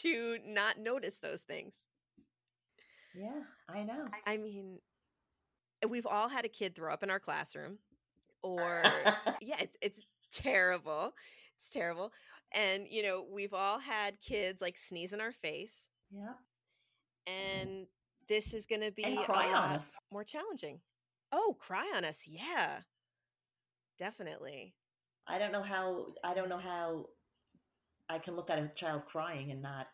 [0.00, 1.74] to not notice those things.
[3.14, 4.06] Yeah, I know.
[4.26, 4.80] I mean,
[5.88, 7.78] we've all had a kid throw up in our classroom
[8.44, 8.82] or
[9.40, 10.00] yeah, it's it's
[10.32, 11.12] terrible.
[11.58, 12.12] It's terrible.
[12.52, 15.72] And you know, we've all had kids like sneeze in our face.
[16.12, 16.34] Yeah.
[17.26, 17.86] And
[18.28, 19.98] this is going to be and cry on us.
[20.12, 20.80] more challenging.
[21.32, 22.20] Oh, cry on us.
[22.26, 22.80] Yeah.
[23.98, 24.74] Definitely.
[25.26, 27.06] I don't know how I don't know how
[28.08, 29.88] I can look at a child crying and not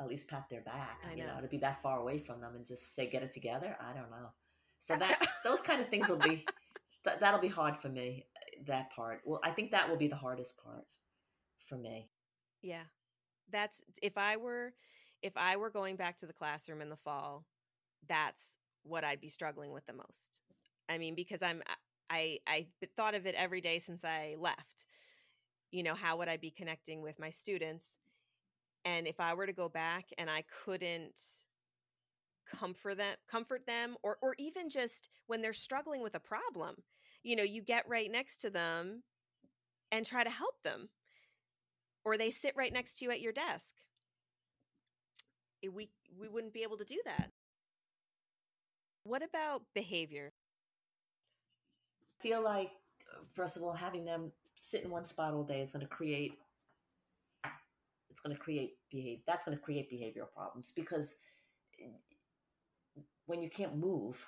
[0.00, 0.98] at least pat their back.
[1.08, 1.36] I you know.
[1.36, 3.76] know, to be that far away from them and just say get it together.
[3.80, 4.28] I don't know.
[4.80, 6.44] So that those kind of things will be
[7.04, 8.26] th- that'll be hard for me.
[8.66, 9.20] That part.
[9.24, 10.86] Well, I think that will be the hardest part
[11.68, 12.08] for me.
[12.62, 12.84] Yeah.
[13.50, 14.72] That's if I were
[15.22, 17.44] if I were going back to the classroom in the fall,
[18.08, 20.42] that's what I'd be struggling with the most.
[20.88, 21.62] I mean, because I'm
[22.10, 24.86] I I thought of it every day since I left.
[25.70, 27.86] You know, how would I be connecting with my students?
[28.84, 31.20] And if I were to go back and I couldn't
[32.52, 36.76] comfort them comfort them or or even just when they're struggling with a problem,
[37.22, 39.02] you know, you get right next to them
[39.90, 40.88] and try to help them.
[42.04, 43.74] Or they sit right next to you at your desk
[45.64, 45.88] eh, we
[46.18, 47.30] we wouldn't be able to do that.
[49.04, 50.32] What about behavior?
[52.20, 52.70] I feel like
[53.10, 55.88] uh, first of all, having them sit in one spot all day is going to
[55.88, 56.38] create
[58.10, 61.16] it's going to create behavior that's going to create behavioral problems because
[61.80, 61.86] eh,
[63.26, 64.24] when you can't move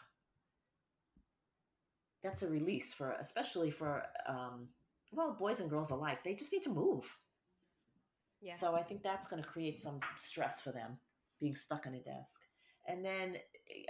[2.23, 4.69] that's a release for especially for um,
[5.13, 7.17] well boys and girls alike they just need to move
[8.41, 8.55] yeah.
[8.55, 10.99] so i think that's going to create some stress for them
[11.41, 12.41] being stuck on a desk.
[12.87, 13.37] And then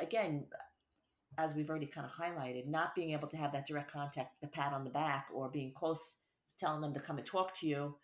[0.01, 0.47] again,
[1.39, 4.49] as we've already kind of highlighted, not being able to have that direct contact, the
[4.49, 6.17] pat on the back, or being close,
[6.59, 7.97] telling them to come and talk to you.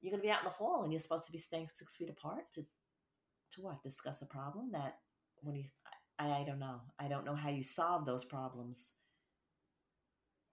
[0.00, 1.96] You're going to be out in the hall, and you're supposed to be staying six
[1.96, 2.62] feet apart to,
[3.52, 3.82] to what?
[3.82, 4.98] Discuss a problem that
[5.42, 5.64] when you,
[6.18, 8.92] I, I don't know, I don't know how you solve those problems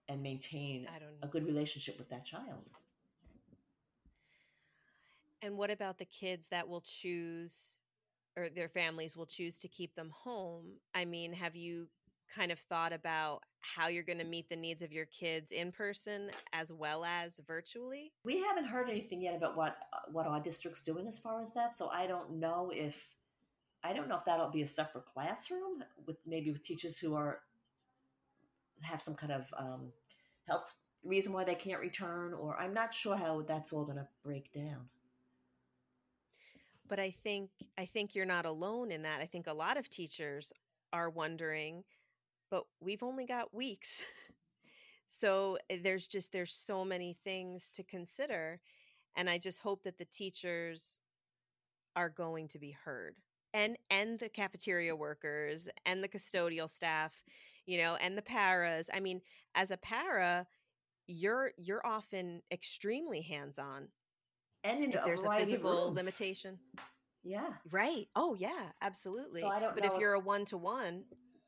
[0.10, 0.88] and maintain
[1.24, 2.70] a good relationship with that child.
[5.42, 7.82] And what about the kids that will choose
[8.38, 10.66] or their families will choose to keep them home.
[10.96, 11.88] I mean, have you
[12.34, 15.72] kind of thought about how you're going to meet the needs of your kids in
[15.72, 18.14] person as well as virtually?
[18.24, 21.54] We haven't heard anything yet about what uh, what our district's doing as far as
[21.54, 23.10] that, so I don't know if
[23.84, 27.40] I don't know if that'll be a separate classroom with maybe with teachers who are
[28.82, 29.92] have some kind of um,
[30.48, 30.74] health
[31.04, 34.52] reason why they can't return, or I'm not sure how that's all going to break
[34.54, 34.90] down.
[36.88, 39.22] But i think i think you're not alone in that.
[39.22, 40.52] I think a lot of teachers
[40.92, 41.84] are wondering
[42.50, 44.04] but we've only got weeks.
[45.14, 48.62] So eh, there's just there's so many things to consider
[49.18, 51.02] and i just hope that the teachers
[51.98, 53.16] are going to be heard
[53.54, 57.24] and and the cafeteria workers and the custodial staff
[57.66, 59.22] you know and the paras i mean
[59.56, 60.48] as a para
[61.08, 63.90] you're you're often extremely hands on
[64.64, 66.60] and if there's a physical limitation.
[67.24, 67.54] Yeah.
[67.72, 68.08] Right.
[68.16, 69.42] Oh yeah, absolutely.
[69.42, 71.04] So I don't but if you're a one to one,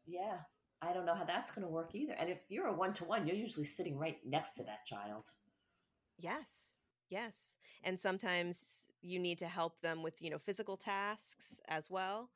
[0.05, 0.37] yeah,
[0.81, 2.13] I don't know how that's going to work either.
[2.13, 5.25] And if you're a one to one, you're usually sitting right next to that child.
[6.19, 6.77] Yes.
[7.13, 7.57] Yes.
[7.83, 12.29] And sometimes you need to help them with, you know, physical tasks as well.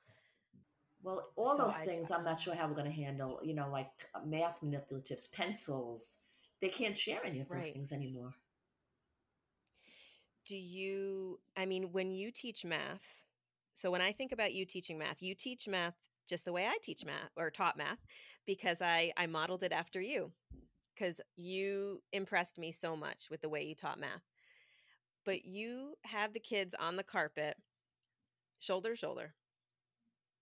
[1.04, 3.54] Well, all so those things I, am not sure how we're going to handle, you
[3.54, 6.18] know, like uh, math manipulatives, pencils.
[6.62, 7.74] They can't share any of those right.
[7.74, 8.34] things anymore
[10.48, 13.22] do you i mean when you teach math
[13.74, 15.96] so when i think about you teaching math you teach math
[16.28, 18.00] just the way i teach math or taught math
[18.46, 20.32] because i i modeled it after you
[20.96, 24.24] because you impressed me so much with the way you taught math
[25.28, 27.58] but you have the kids on the carpet
[28.60, 29.36] shoulder to shoulder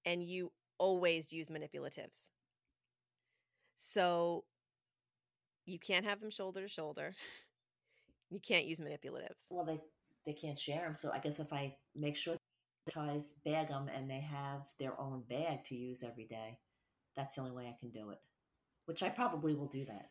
[0.05, 2.29] and you always use manipulatives
[3.77, 4.45] So
[5.65, 7.15] you can't have them shoulder to shoulder.
[8.31, 9.45] You can't use manipulatives.
[9.51, 9.79] Well, they
[10.25, 10.95] they can't share them.
[10.95, 12.37] So I guess if I make sure
[12.87, 16.59] the ties bag them and they have their own bag to use every day,
[17.15, 18.19] that's the only way I can do it.
[18.87, 20.09] Which I probably will do that.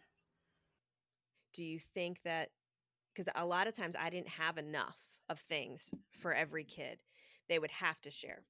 [1.54, 2.50] Do you think that
[3.14, 4.96] because a lot of times I didn't have enough
[5.28, 6.98] of things for every kid,
[7.48, 8.42] they would have to share.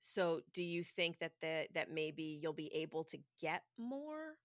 [0.00, 4.36] So, do you think that the, that maybe you'll be able to get more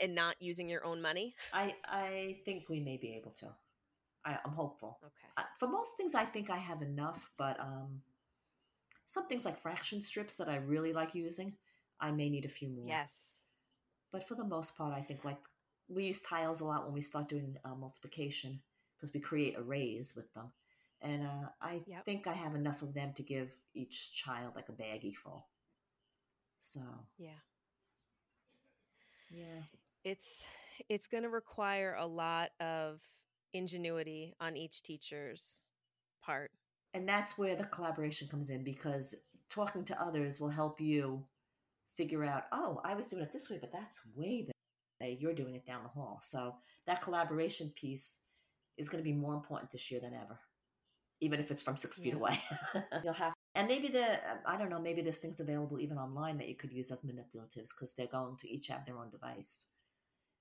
[0.00, 1.34] and not using your own money?
[1.52, 3.46] I I think we may be able to.
[4.24, 4.98] I, I'm hopeful.
[5.02, 5.28] Okay.
[5.38, 8.02] Uh, for most things, I think I have enough, but um,
[9.06, 11.54] some things like fraction strips that I really like using,
[12.00, 12.86] I may need a few more.
[12.86, 13.10] Yes.
[14.12, 15.38] But for the most part, I think like
[15.88, 18.60] we use tiles a lot when we start doing uh, multiplication
[18.96, 20.50] because we create arrays with them.
[21.00, 22.04] And uh, I yep.
[22.04, 25.46] think I have enough of them to give each child like a baggie full.
[26.60, 26.80] So
[27.16, 27.30] yeah,
[29.30, 29.62] yeah,
[30.04, 30.42] it's
[30.88, 33.00] it's going to require a lot of
[33.52, 35.62] ingenuity on each teacher's
[36.22, 36.50] part.
[36.94, 39.14] And that's where the collaboration comes in because
[39.48, 41.24] talking to others will help you
[41.96, 44.57] figure out, oh, I was doing it this way, but that's way better
[45.06, 46.20] you're doing it down the hall.
[46.22, 48.18] So that collaboration piece
[48.76, 50.38] is going to be more important this year than ever,
[51.20, 52.40] even if it's from six feet away.
[53.04, 56.48] You'll have, and maybe the I don't know, maybe there's things available even online that
[56.48, 59.66] you could use as manipulatives because they're going to each have their own device.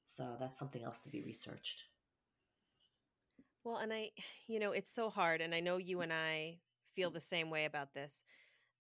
[0.06, 1.84] So that's something else to be researched.
[3.64, 4.12] Well, and I,
[4.48, 6.60] you know, it's so hard, and I know you and I
[6.96, 8.24] feel the same way about this,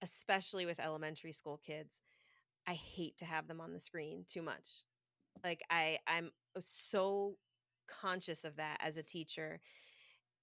[0.01, 2.01] especially with elementary school kids.
[2.65, 4.83] I hate to have them on the screen too much.
[5.43, 7.37] Like I I'm so
[7.87, 9.59] conscious of that as a teacher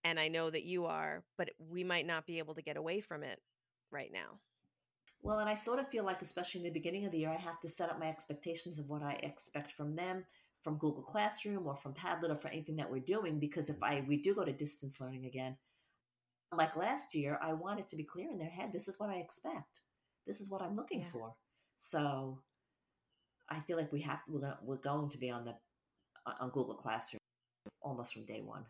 [0.05, 3.01] and I know that you are, but we might not be able to get away
[3.01, 3.41] from it
[3.91, 4.39] right now.
[5.23, 7.41] Well, and I sort of feel like, especially in the beginning of the year, I
[7.41, 10.23] have to set up my expectations of what I expect from them,
[10.63, 13.39] from Google Classroom or from Padlet or for anything that we're doing.
[13.39, 15.57] Because if I we do go to distance learning again,
[16.53, 19.09] like last year, I want it to be clear in their head: this is what
[19.09, 19.81] I expect,
[20.27, 21.11] this is what I'm looking yeah.
[21.11, 21.35] for.
[21.79, 22.41] So
[23.49, 25.55] I feel like we have to, we're, we're going to be on the
[26.41, 27.19] on Google Classroom
[27.83, 28.65] almost from day one.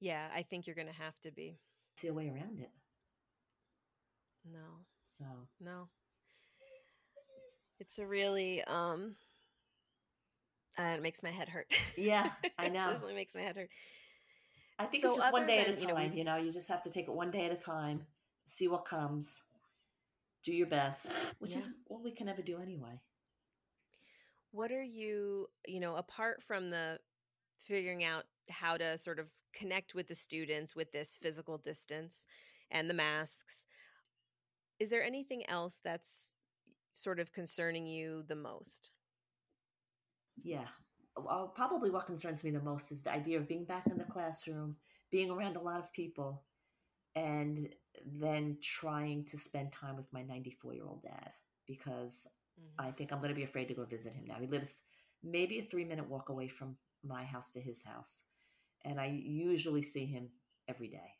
[0.00, 1.58] Yeah, I think you're going to have to be.
[1.96, 2.70] See a way around it.
[4.52, 4.84] No.
[5.18, 5.24] So
[5.60, 5.88] no.
[7.78, 9.16] It's a really um.
[10.78, 11.72] Uh, it makes my head hurt.
[11.96, 12.80] Yeah, I know.
[12.80, 13.70] it definitely makes my head hurt.
[14.78, 15.88] I think so it's just one day than, at a time.
[15.88, 17.56] You know, we, you know, you just have to take it one day at a
[17.56, 18.02] time,
[18.46, 19.40] see what comes
[20.46, 21.58] do your best, which yeah.
[21.58, 23.00] is what we can ever do anyway.
[24.52, 26.98] What are you, you know, apart from the
[27.60, 32.26] figuring out how to sort of connect with the students with this physical distance
[32.70, 33.66] and the masks,
[34.78, 36.32] is there anything else that's
[36.92, 38.90] sort of concerning you the most?
[40.40, 40.68] Yeah.
[41.16, 44.04] Well, probably what concerns me the most is the idea of being back in the
[44.04, 44.76] classroom,
[45.10, 46.44] being around a lot of people,
[47.16, 51.30] and then trying to spend time with my 94 year old dad
[51.66, 52.28] because
[52.60, 52.86] mm-hmm.
[52.88, 54.36] I think I'm going to be afraid to go visit him now.
[54.38, 54.82] He lives
[55.24, 58.22] maybe a three minute walk away from my house to his house.
[58.84, 60.28] And I usually see him
[60.68, 61.14] every day.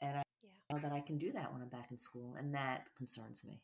[0.00, 0.76] And I yeah.
[0.76, 2.34] know that I can do that when I'm back in school.
[2.38, 3.60] And that concerns me.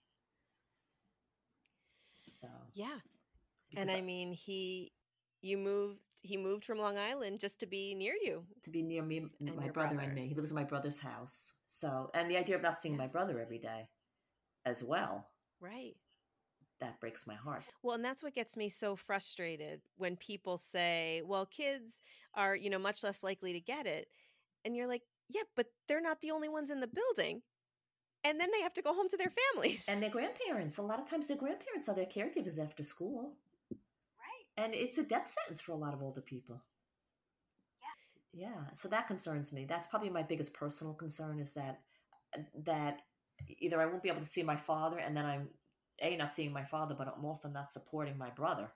[2.28, 2.98] So, yeah.
[3.76, 4.92] And I, I mean, he
[5.42, 8.44] you moved he moved from long island just to be near you.
[8.62, 10.28] To be near me and my brother, brother, and me.
[10.28, 11.52] He lives in my brother's house.
[11.66, 13.88] So and the idea of not seeing my brother every day
[14.64, 15.26] as well
[15.60, 15.96] right.
[16.78, 17.64] that breaks my heart.
[17.82, 22.00] Well and that's what gets me so frustrated when people say well kids
[22.34, 24.06] are you know much less likely to get it.
[24.64, 27.42] And you're like yeah but they're not the only ones in the building.
[28.24, 29.84] And then they have to go home to their families.
[29.88, 30.78] And their grandparents.
[30.78, 33.32] A lot of times their grandparents are their caregivers after school
[34.56, 36.62] and it's a death sentence for a lot of older people.
[38.32, 38.48] Yeah.
[38.48, 38.74] Yeah.
[38.74, 39.64] So that concerns me.
[39.64, 41.80] That's probably my biggest personal concern is that
[42.64, 43.02] that
[43.58, 45.48] either I won't be able to see my father, and then I'm
[46.00, 48.68] a not seeing my father, but I'm also not supporting my brother.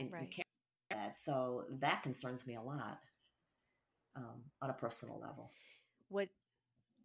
[0.00, 0.32] Right.
[0.36, 0.44] In
[0.90, 1.18] that.
[1.18, 3.00] So that concerns me a lot
[4.16, 5.50] um, on a personal level.
[6.08, 6.28] What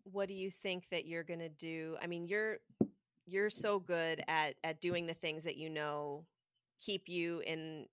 [0.03, 1.97] What do you think that you're going to do?
[2.01, 2.57] I mean, you're
[3.25, 6.25] you're so good at at doing the things that you know
[6.79, 7.85] keep you in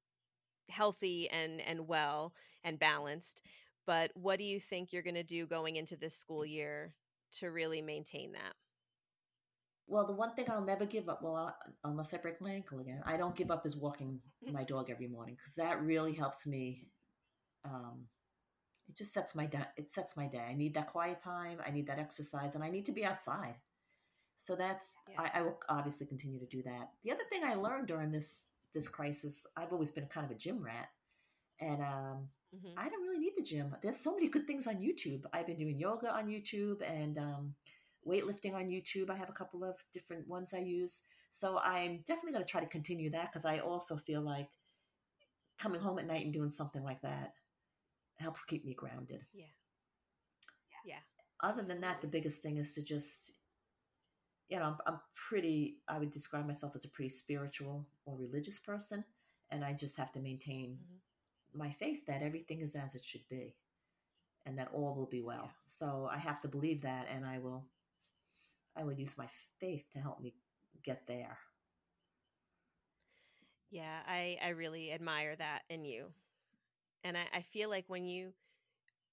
[0.68, 2.32] healthy and and well
[2.64, 3.42] and balanced
[3.86, 6.94] but what do you think you're going to do going into this school year
[7.32, 8.54] to really maintain that
[9.88, 11.56] well the one thing i'll never give up well I'll,
[11.90, 14.20] unless i break my ankle again i don't give up is walking
[14.52, 16.86] my dog every morning because that really helps me
[17.64, 18.06] um,
[18.88, 21.70] it just sets my day it sets my day i need that quiet time i
[21.70, 23.56] need that exercise and i need to be outside
[24.36, 25.20] So that's yeah.
[25.22, 26.90] I, I will obviously continue to do that.
[27.04, 30.38] The other thing I learned during this this crisis, I've always been kind of a
[30.38, 30.88] gym rat,
[31.60, 32.78] and um, mm-hmm.
[32.78, 33.74] I don't really need the gym.
[33.82, 35.24] There's so many good things on YouTube.
[35.32, 37.54] I've been doing yoga on YouTube and um,
[38.06, 39.10] weightlifting on YouTube.
[39.10, 41.00] I have a couple of different ones I use.
[41.32, 44.48] So I'm definitely going to try to continue that because I also feel like
[45.58, 47.34] coming home at night and doing something like that
[48.16, 49.20] helps keep me grounded.
[49.32, 49.44] Yeah.
[50.84, 50.98] Yeah.
[51.42, 53.32] Other than that, the biggest thing is to just,
[54.50, 58.58] you know, I'm, I'm pretty, I would describe myself as a pretty spiritual or religious
[58.58, 59.04] person.
[59.50, 61.58] And I just have to maintain mm-hmm.
[61.58, 63.54] my faith that everything is as it should be
[64.44, 65.44] and that all will be well.
[65.44, 65.50] Yeah.
[65.66, 67.64] So I have to believe that and I will,
[68.76, 69.28] I will use my
[69.60, 70.34] faith to help me
[70.84, 71.38] get there.
[73.70, 76.06] Yeah, I, I really admire that in you.
[77.04, 78.32] And I, I feel like when you,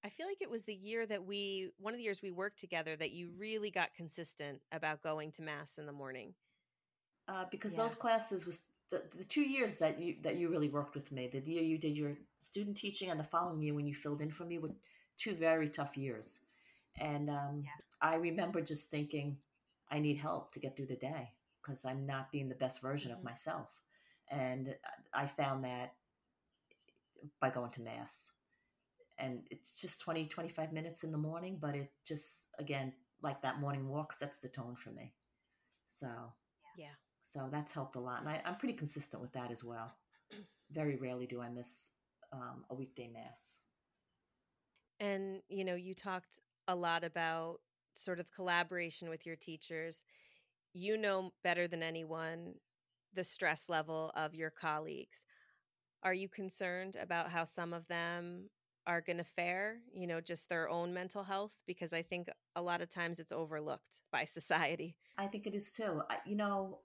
[0.03, 2.59] I feel like it was the year that we, one of the years we worked
[2.59, 6.33] together, that you really got consistent about going to mass in the morning.
[7.27, 7.83] Uh, because yeah.
[7.83, 11.27] those classes was the, the two years that you that you really worked with me.
[11.27, 14.31] The year you did your student teaching, and the following year when you filled in
[14.31, 14.71] for me, were
[15.17, 16.39] two very tough years.
[16.99, 17.69] And um, yeah.
[18.01, 19.37] I remember just thinking,
[19.91, 23.11] I need help to get through the day because I'm not being the best version
[23.11, 23.19] mm-hmm.
[23.19, 23.67] of myself.
[24.29, 24.75] And
[25.13, 25.93] I found that
[27.41, 28.31] by going to mass.
[29.19, 32.93] And it's just 20, 25 minutes in the morning, but it just, again,
[33.23, 35.13] like that morning walk sets the tone for me.
[35.87, 36.07] So,
[36.77, 36.93] yeah.
[37.23, 38.21] So that's helped a lot.
[38.21, 39.93] And I, am pretty consistent with that as well.
[40.71, 41.89] Very rarely do I miss
[42.31, 43.57] um, a weekday mass.
[44.99, 47.57] And, you know, you talked a lot about
[47.95, 50.03] sort of collaboration with your teachers.
[50.73, 52.53] You know better than anyone
[53.13, 55.25] the stress level of your colleagues.
[56.03, 58.49] Are you concerned about how some of them
[58.87, 61.51] are going to fare, you know, just their own mental health?
[61.67, 64.95] Because I think a lot of times it's overlooked by society.
[65.17, 66.01] I think it is too.
[66.09, 66.79] I, you know,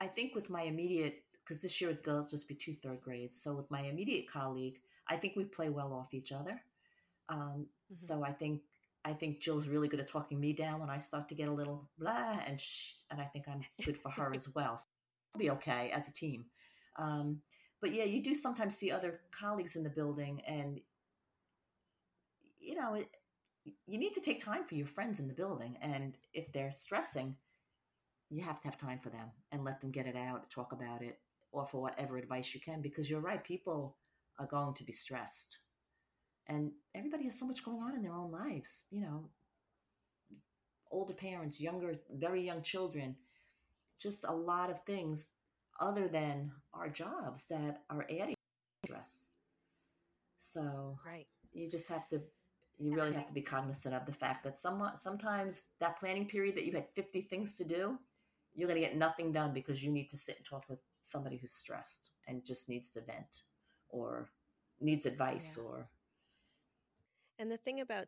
[0.00, 3.40] I think with my immediate, because this year they'll just be two third grades.
[3.40, 6.60] So with my immediate colleague, I think we play well off each other.
[7.28, 7.94] Um, mm-hmm.
[7.94, 8.62] So I think
[9.06, 11.52] I think Jill's really good at talking me down when I start to get a
[11.52, 14.78] little blah, and sh- and I think I'm good for her as well.
[14.78, 14.86] So
[15.34, 16.46] we'll be okay as a team.
[16.96, 17.40] Um,
[17.82, 20.80] but yeah, you do sometimes see other colleagues in the building, and
[22.64, 23.08] you know, it,
[23.86, 25.76] you need to take time for your friends in the building.
[25.80, 27.36] And if they're stressing,
[28.30, 31.02] you have to have time for them and let them get it out, talk about
[31.02, 31.18] it,
[31.52, 32.82] offer whatever advice you can.
[32.82, 33.96] Because you're right, people
[34.38, 35.58] are going to be stressed,
[36.48, 38.84] and everybody has so much going on in their own lives.
[38.90, 39.30] You know,
[40.90, 43.16] older parents, younger, very young children,
[44.00, 45.28] just a lot of things
[45.80, 48.34] other than our jobs that are adding
[48.84, 49.28] stress.
[50.38, 51.26] So right.
[51.52, 52.20] you just have to
[52.78, 56.56] you really have to be cognizant of the fact that some sometimes that planning period
[56.56, 57.98] that you had 50 things to do,
[58.54, 61.36] you're going to get nothing done because you need to sit and talk with somebody
[61.36, 63.42] who's stressed and just needs to vent
[63.88, 64.28] or
[64.80, 65.64] needs advice yeah.
[65.64, 65.88] or
[67.38, 68.06] and the thing about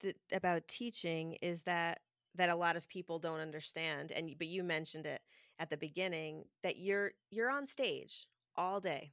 [0.00, 2.00] the, about teaching is that
[2.34, 5.22] that a lot of people don't understand and but you mentioned it
[5.58, 9.12] at the beginning that you're you're on stage all day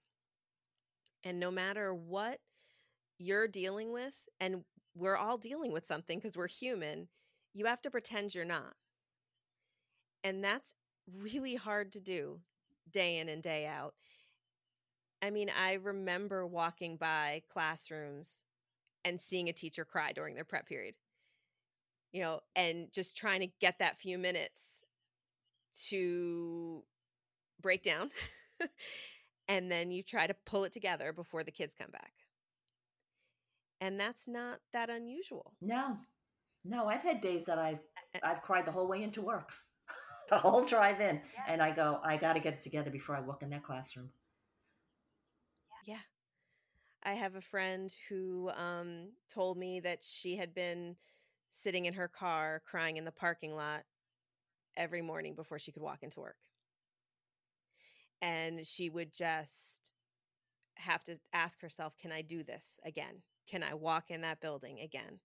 [1.24, 2.40] and no matter what
[3.22, 4.64] you're dealing with and
[4.96, 7.08] we're all dealing with something because we're human
[7.54, 8.76] you have to pretend you're not.
[10.24, 10.74] And that's
[11.12, 12.40] really hard to do
[12.92, 13.94] day in and day out.
[15.22, 18.38] I mean i remember walking by classrooms
[19.06, 20.96] and seeing a teacher cry during their prep period
[22.12, 24.84] you know and just trying to get that few minutes
[25.90, 26.84] to
[27.62, 28.10] break down
[29.48, 32.14] and then you try to pull it together before the kids come back
[33.82, 35.98] and that's not that unusual no
[36.64, 37.80] no i've had days that i've
[38.24, 39.52] i've cried the whole way into work
[40.30, 41.54] the whole drive in yeah.
[41.54, 44.10] and i go i got to get it together before i walk in that classroom
[45.86, 45.96] yeah
[47.04, 50.96] i have a friend who um, told me that she had been
[51.52, 53.84] sitting in her car crying in the parking lot
[54.78, 56.38] every morning before she could walk into work.
[58.22, 59.94] And she would just
[60.76, 63.22] have to ask herself, can I do this again?
[63.52, 65.20] Can I walk in that building again?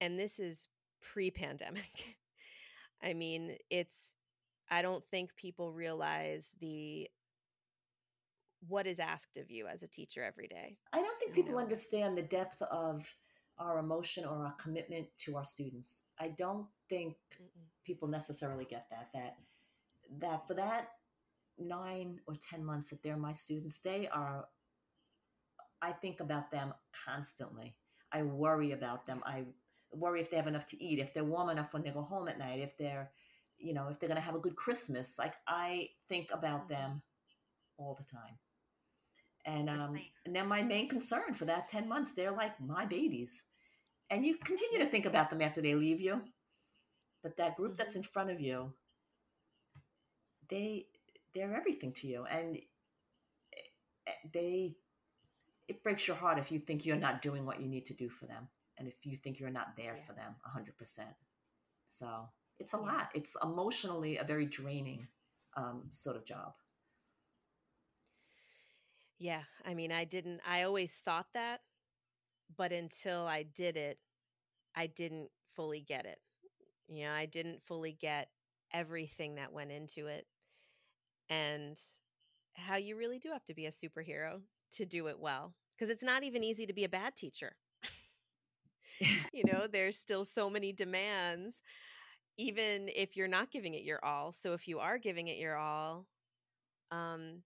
[0.00, 0.66] And this is
[1.02, 2.16] pre pandemic.
[3.04, 4.14] I mean, it's,
[4.70, 7.10] I don't think people realize the,
[8.66, 10.78] what is asked of you as a teacher every day.
[10.94, 13.06] I don't think people understand the depth of
[13.58, 16.02] our emotion or our commitment to our students.
[16.18, 17.66] I don't think Mm-mm.
[17.84, 19.36] people necessarily get that that
[20.18, 20.88] that for that
[21.58, 24.46] 9 or 10 months that they're my students, they are
[25.82, 26.74] I think about them
[27.06, 27.76] constantly.
[28.12, 29.22] I worry about them.
[29.26, 29.44] I
[29.92, 32.28] worry if they have enough to eat, if they're warm enough when they go home
[32.28, 33.12] at night, if they're
[33.58, 35.18] you know, if they're going to have a good Christmas.
[35.18, 36.68] Like I think about Mm-hmm.
[36.68, 37.02] them
[37.78, 38.38] all the time.
[39.44, 42.12] And um, and they're my main concern for that 10 months.
[42.12, 43.44] They're like my babies.
[44.10, 46.22] And you continue to think about them after they leave you.
[47.22, 48.74] But that group that's in front of you,
[50.48, 50.86] they
[51.34, 52.24] they're everything to you.
[52.24, 52.58] And
[54.06, 54.76] eh, they
[55.72, 58.08] it breaks your heart if you think you're not doing what you need to do
[58.08, 58.48] for them
[58.78, 60.06] and if you think you're not there Yeah.
[60.06, 61.08] for them 100%.
[61.88, 62.82] So, it's a Yeah.
[62.86, 63.10] lot.
[63.14, 65.08] It's emotionally a very draining
[65.56, 66.54] um, sort of job.
[69.18, 71.60] Yeah, I mean, I didn't, I always thought that,
[72.56, 73.98] but until I did it,
[74.74, 76.20] I didn't fully get it.
[76.88, 78.30] You know, I didn't fully get
[78.72, 80.26] everything that went into it
[81.28, 81.78] and
[82.54, 84.40] how you really do have to be a superhero
[84.72, 85.54] to do it well.
[85.82, 87.56] Because it's not even easy to be a bad teacher.
[89.32, 91.56] you know, there's still so many demands,
[92.38, 94.32] even if you're not giving it your all.
[94.32, 96.06] So if you are giving it your all,
[96.92, 97.42] um,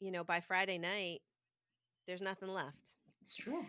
[0.00, 1.20] you know, by Friday night,
[2.06, 2.90] there's nothing left.
[3.22, 3.64] It's true.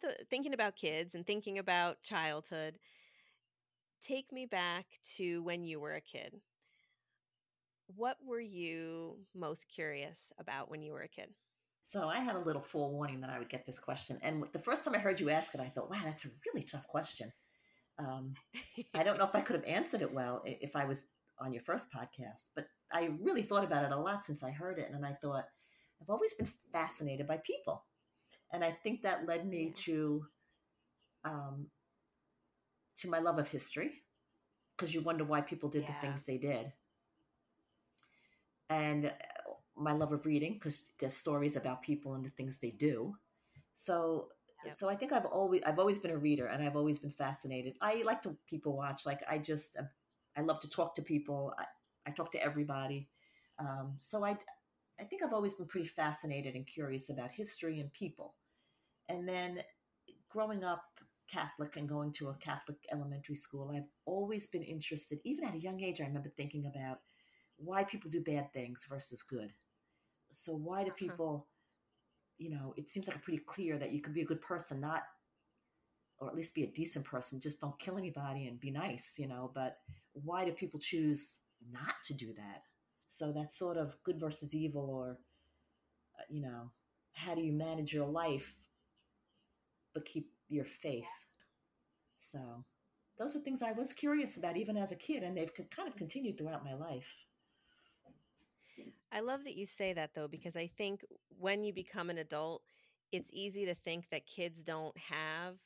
[0.00, 2.78] The, thinking about kids and thinking about childhood,
[4.00, 4.86] take me back
[5.18, 6.40] to when you were a kid.
[7.96, 11.34] What were you most curious about when you were a kid?
[11.84, 14.18] So, I had a little forewarning that I would get this question.
[14.22, 16.64] And the first time I heard you ask it, I thought, wow, that's a really
[16.64, 17.32] tough question.
[17.98, 18.34] Um,
[18.94, 21.06] I don't know if I could have answered it well if I was
[21.38, 24.78] on your first podcast, but I really thought about it a lot since I heard
[24.78, 24.90] it.
[24.92, 25.44] And I thought,
[26.00, 27.84] I've always been fascinated by people.
[28.52, 30.24] And I think that led me to
[31.24, 31.66] um,
[32.98, 34.02] to my love of history
[34.76, 35.92] because you wonder why people did Yeah.
[35.94, 36.72] the things they did.
[38.68, 39.10] And uh,
[39.76, 43.14] my love of reading because there's stories about people and the things they do.
[43.74, 44.28] So
[44.64, 44.76] Yep.
[44.76, 47.76] so I think I've always I've always been a reader and I've always been fascinated.
[47.80, 49.06] I like to people watch.
[49.06, 49.76] Like I just
[50.36, 51.54] I love to talk to people.
[51.58, 51.64] I,
[52.06, 53.08] I talk to everybody.
[53.58, 54.38] Um, so I
[55.00, 58.34] I think I've always been pretty fascinated and curious about history and people.
[59.08, 59.62] And then
[60.28, 60.84] growing up
[61.28, 65.20] Catholic and going to a Catholic elementary school, I've always been interested.
[65.24, 67.00] Even at a young age, I remember thinking about
[67.56, 69.52] why people do bad things versus good.
[70.32, 70.98] So why do Uh-huh.
[70.98, 71.48] people,
[72.38, 74.80] you know, it seems like a pretty clear that you can be a good person,
[74.80, 75.02] not,
[76.18, 77.40] or at least be a decent person.
[77.40, 79.50] Just don't kill anybody and be nice, you know.
[79.54, 79.78] But
[80.12, 82.62] why do people choose not to do that?
[83.08, 85.18] So that sort of good versus evil, or
[86.18, 86.70] uh, you know,
[87.12, 88.56] how do you manage your life
[89.94, 91.04] but keep your faith?
[92.18, 92.64] So
[93.18, 95.96] those were things I was curious about even as a kid, and they've kind of
[95.96, 97.06] continued throughout my life.
[99.12, 101.04] I love that you say that though, because I think
[101.38, 102.62] when you become an adult,
[103.12, 105.56] it's easy to think that kids don't have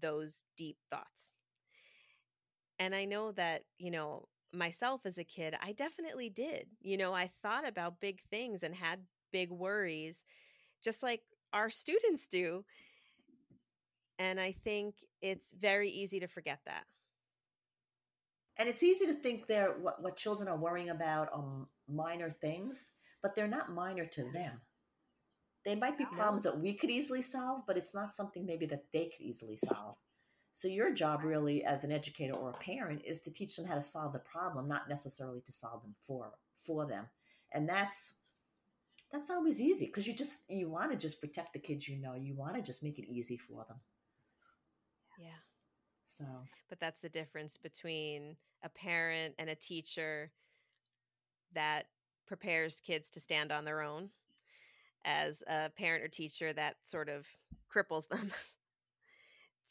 [0.00, 1.32] those deep thoughts.
[2.80, 6.66] And I know that, you know, myself as a kid, I definitely did.
[6.80, 9.00] You know, I thought about big things and had
[9.32, 10.24] big worries,
[10.82, 11.22] just like
[11.52, 12.64] our students do.
[14.18, 16.84] And I think it's very easy to forget that.
[18.58, 22.90] And it's easy to think they're what, what children are worrying about are minor things,
[23.22, 24.60] but they're not minor to them.
[25.64, 28.84] They might be problems that we could easily solve, but it's not something maybe that
[28.92, 29.96] they could easily solve.
[30.54, 33.74] So your job really as an educator or a parent is to teach them how
[33.74, 36.32] to solve the problem, not necessarily to solve them for
[36.64, 37.06] for them.
[37.52, 38.14] And that's
[39.12, 41.96] that's not always easy because you just you want to just protect the kids you
[41.96, 42.14] know.
[42.14, 43.78] You want to just make it easy for them.
[45.20, 45.47] Yeah.
[46.08, 46.24] So
[46.68, 50.30] But that's the difference between a parent and a teacher
[51.54, 51.86] that
[52.26, 54.10] prepares kids to stand on their own
[55.04, 57.26] as a parent or teacher that sort of
[57.74, 58.32] cripples them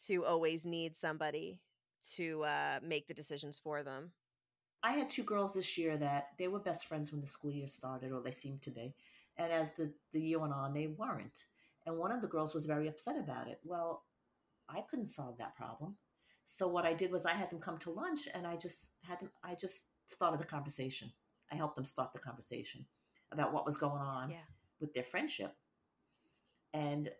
[0.06, 1.60] to always need somebody
[2.16, 4.12] to uh, make the decisions for them.
[4.84, 7.68] I had two girls this year that they were best friends when the school year
[7.68, 8.94] started, or they seemed to be.
[9.38, 11.46] And as the, the year went on, they weren't.
[11.86, 13.60] And one of the girls was very upset about it.
[13.64, 14.04] Well,
[14.70, 15.98] I couldn't solve that problem.
[16.50, 19.20] So what I did was I had them come to lunch and I just had
[19.20, 21.12] them, I just started the conversation.
[21.52, 22.86] I helped them start the conversation
[23.34, 24.46] about what was going on Yeah.
[24.80, 25.54] with their friendship.
[26.74, 27.12] And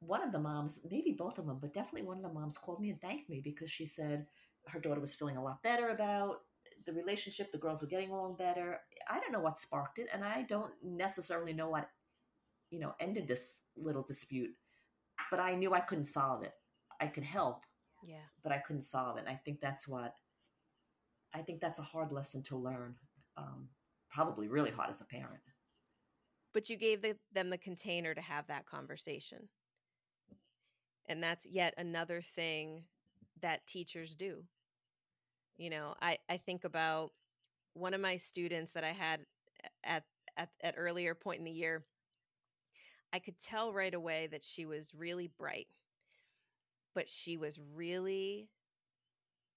[0.00, 2.80] one of the moms, maybe both of them, but definitely one of the moms called
[2.80, 4.26] me and thanked me because she said
[4.66, 6.40] her daughter was feeling a lot better about
[6.84, 7.52] the relationship.
[7.52, 8.80] The girls were getting along better.
[9.08, 11.88] I don't know what sparked it, and I don't necessarily know what,
[12.70, 14.50] you know, ended this little dispute.
[15.30, 16.54] But I knew I couldn't solve it.
[17.00, 17.64] I could help,
[18.06, 18.26] Yeah.
[18.42, 19.20] but I couldn't solve it.
[19.20, 20.14] And I think that's what.
[21.32, 22.94] I think that's a hard lesson to learn.
[23.36, 23.68] Um,
[24.08, 25.40] probably really hard as a parent.
[26.52, 29.48] But you gave the, them the container to have that conversation.
[31.08, 32.84] And that's yet another thing
[33.42, 34.44] that teachers do.
[35.56, 37.10] You know, I, I think about
[37.74, 39.20] one of my students that I had
[39.82, 40.04] at,
[40.36, 41.84] at at earlier point in the year.
[43.12, 45.68] I could tell right away that she was really bright,
[46.94, 48.48] but she was really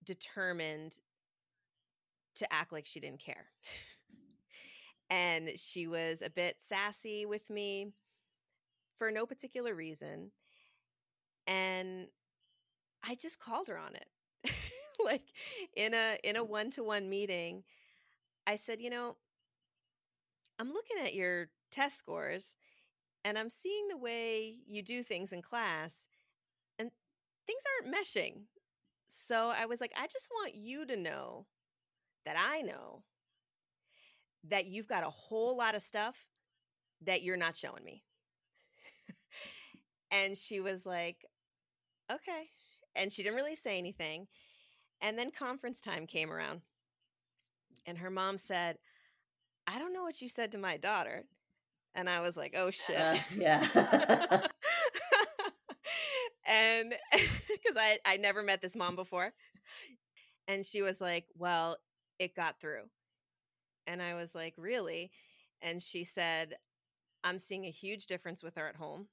[0.04, 0.98] determined
[2.36, 3.46] to act like she didn't care.
[5.10, 7.92] and she was a bit sassy with me
[8.98, 10.32] for no particular reason.
[11.46, 12.08] And
[13.04, 14.52] I just called her on it.
[15.04, 15.24] like
[15.76, 17.64] in a in a one-to-one meeting,
[18.46, 19.16] I said, "You know,
[20.60, 22.56] I'm looking at your test scores
[23.24, 26.08] and I'm seeing the way you do things in class
[27.48, 28.44] things aren't meshing.
[29.08, 31.46] So I was like, I just want you to know
[32.26, 33.04] that I know
[34.50, 36.16] that you've got a whole lot of stuff
[37.06, 38.04] that you're not showing me.
[40.12, 41.26] and she was like,
[42.12, 42.50] okay.
[42.96, 44.28] And she didn't really say anything.
[45.02, 46.62] And then conference time came around.
[47.86, 48.78] And her mom said,
[49.68, 51.24] I don't know what you said to my daughter.
[51.96, 53.00] And I was like, oh shit.
[53.00, 54.48] Uh, yeah.
[56.48, 56.94] and
[57.64, 59.34] because I, I never met this mom before.
[60.48, 61.78] And she was like, well,
[62.20, 62.90] it got through.
[63.88, 65.12] And I was like, Really?
[65.62, 66.56] And she said,
[67.24, 69.08] I'm seeing a huge difference with her at home.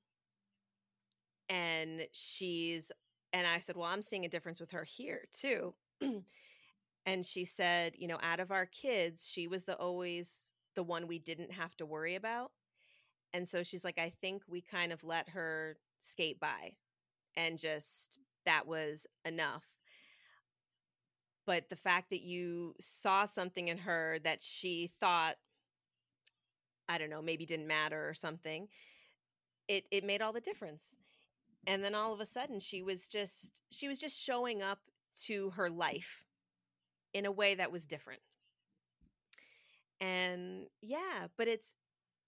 [1.48, 2.90] And she's,
[3.32, 5.74] and I said, Well, I'm seeing a difference with her here too.
[7.06, 11.06] and she said, You know, out of our kids, she was the always the one
[11.06, 12.50] we didn't have to worry about.
[13.32, 16.72] And so she's like, I think we kind of let her skate by
[17.36, 19.64] and just that was enough.
[21.46, 25.36] But the fact that you saw something in her that she thought
[26.86, 28.68] i don't know maybe didn't matter or something
[29.68, 30.96] it it made all the difference.
[31.66, 34.78] And then all of a sudden she was just she was just showing up
[35.24, 36.24] to her life
[37.14, 38.20] in a way that was different.
[40.00, 41.74] And yeah but it's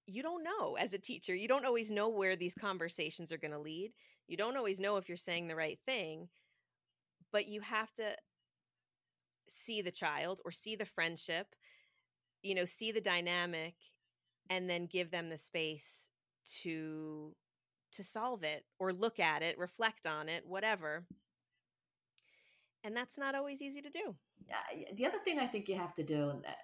[0.07, 3.53] you don't know as a teacher you don't always know where these conversations are going
[3.53, 3.93] to lead
[4.29, 6.29] you don't always know if you're saying the right thing
[7.33, 8.17] but you have to
[9.49, 11.49] see the child or see the friendship,
[12.43, 13.75] you know, see the dynamic
[14.51, 16.07] and then give them the space
[16.63, 17.35] to
[17.93, 21.07] to solve it or look at it, reflect on it, whatever.
[22.85, 24.15] And that's not always easy to do.
[24.49, 26.59] Yeah, the other thing I think you have to do and that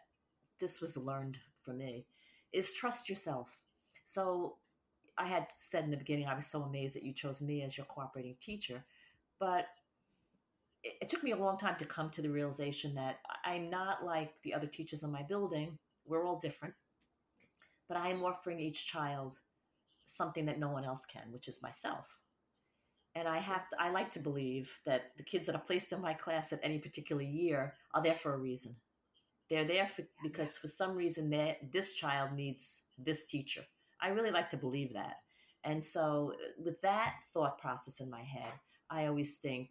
[0.61, 2.07] this was learned for me
[2.53, 3.49] is trust yourself.
[4.05, 4.57] So
[5.19, 7.77] I had said in the beginning I was so amazed that you chose me as
[7.77, 8.85] your cooperating teacher,
[9.39, 9.67] but
[10.83, 14.05] it, it took me a long time to come to the realization that I'm not
[14.05, 15.79] like the other teachers in my building.
[16.07, 16.75] We're all different,
[17.89, 19.39] but I am offering each child
[20.07, 22.07] something that no one else can, which is myself.
[23.15, 26.01] And I have to, I like to believe that the kids that are placed in
[26.01, 28.75] my class at any particular year are there for a reason.
[29.51, 31.29] They're there for, because for some reason
[31.71, 33.65] this child needs this teacher.
[34.03, 35.19] I really like to believe that.
[35.65, 38.53] And so, with that thought process in my head,
[38.91, 39.71] I always think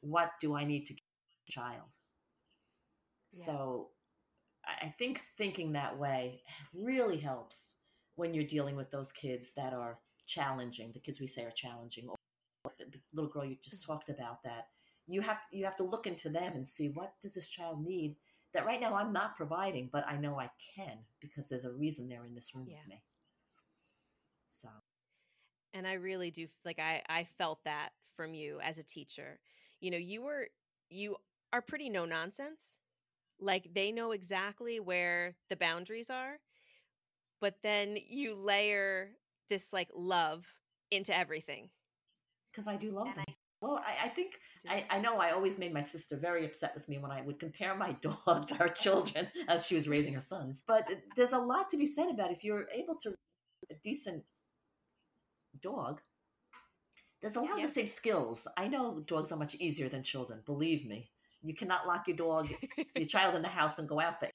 [0.00, 1.02] what do I need to give
[1.48, 1.88] a child?
[3.32, 3.44] Yeah.
[3.46, 3.88] So
[4.66, 6.42] I think thinking that way
[6.74, 7.74] really helps
[8.16, 12.08] when you're dealing with those kids that are challenging, the kids we say are challenging,
[12.08, 13.92] or the little girl you just mm-hmm.
[13.92, 14.68] talked about that.
[15.06, 18.16] You have you have to look into them and see what does this child need
[18.52, 22.08] that right now I'm not providing, but I know I can because there's a reason
[22.08, 22.76] they're in this room yeah.
[22.78, 23.02] with me.
[24.50, 24.68] So
[25.72, 29.40] and I really do like I I felt that from you as a teacher
[29.80, 30.48] you know, you were
[30.90, 31.16] you
[31.52, 32.60] are pretty no nonsense.
[33.40, 36.38] Like they know exactly where the boundaries are,
[37.40, 39.10] but then you layer
[39.48, 40.46] this like love
[40.90, 41.70] into everything.
[42.52, 43.24] Because I do love and them.
[43.26, 44.34] I, well, I, I think
[44.68, 47.38] I, I, know I always made my sister very upset with me when I would
[47.38, 47.92] compare my
[48.26, 50.62] dog to her children as she was raising her sons.
[50.66, 53.14] But uh, there's a lot to be said about if you're able to
[53.70, 54.22] a decent
[55.62, 56.00] dog
[57.20, 57.64] there's a lot yeah.
[57.64, 58.48] of the same skills.
[58.56, 60.40] I know dogs are much easier than children.
[60.46, 61.10] Believe me,
[61.42, 62.48] you cannot lock your dog,
[62.96, 64.30] your child in the house and go out there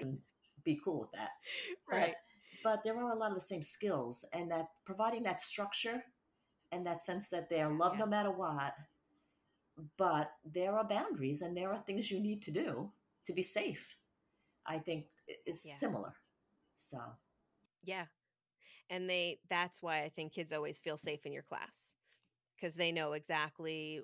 [0.00, 0.18] and
[0.64, 1.30] be cool with that.
[1.90, 2.14] Right.
[2.64, 6.02] But, but there are a lot of the same skills, and that providing that structure
[6.72, 8.04] and that sense that they are loved yeah.
[8.04, 8.74] no matter what.
[9.98, 12.90] But there are boundaries, and there are things you need to do
[13.26, 13.96] to be safe.
[14.66, 15.06] I think
[15.46, 15.74] is yeah.
[15.74, 16.12] similar.
[16.76, 16.98] So,
[17.82, 18.04] yeah,
[18.90, 21.94] and they that's why I think kids always feel safe in your class
[22.56, 24.00] because they know exactly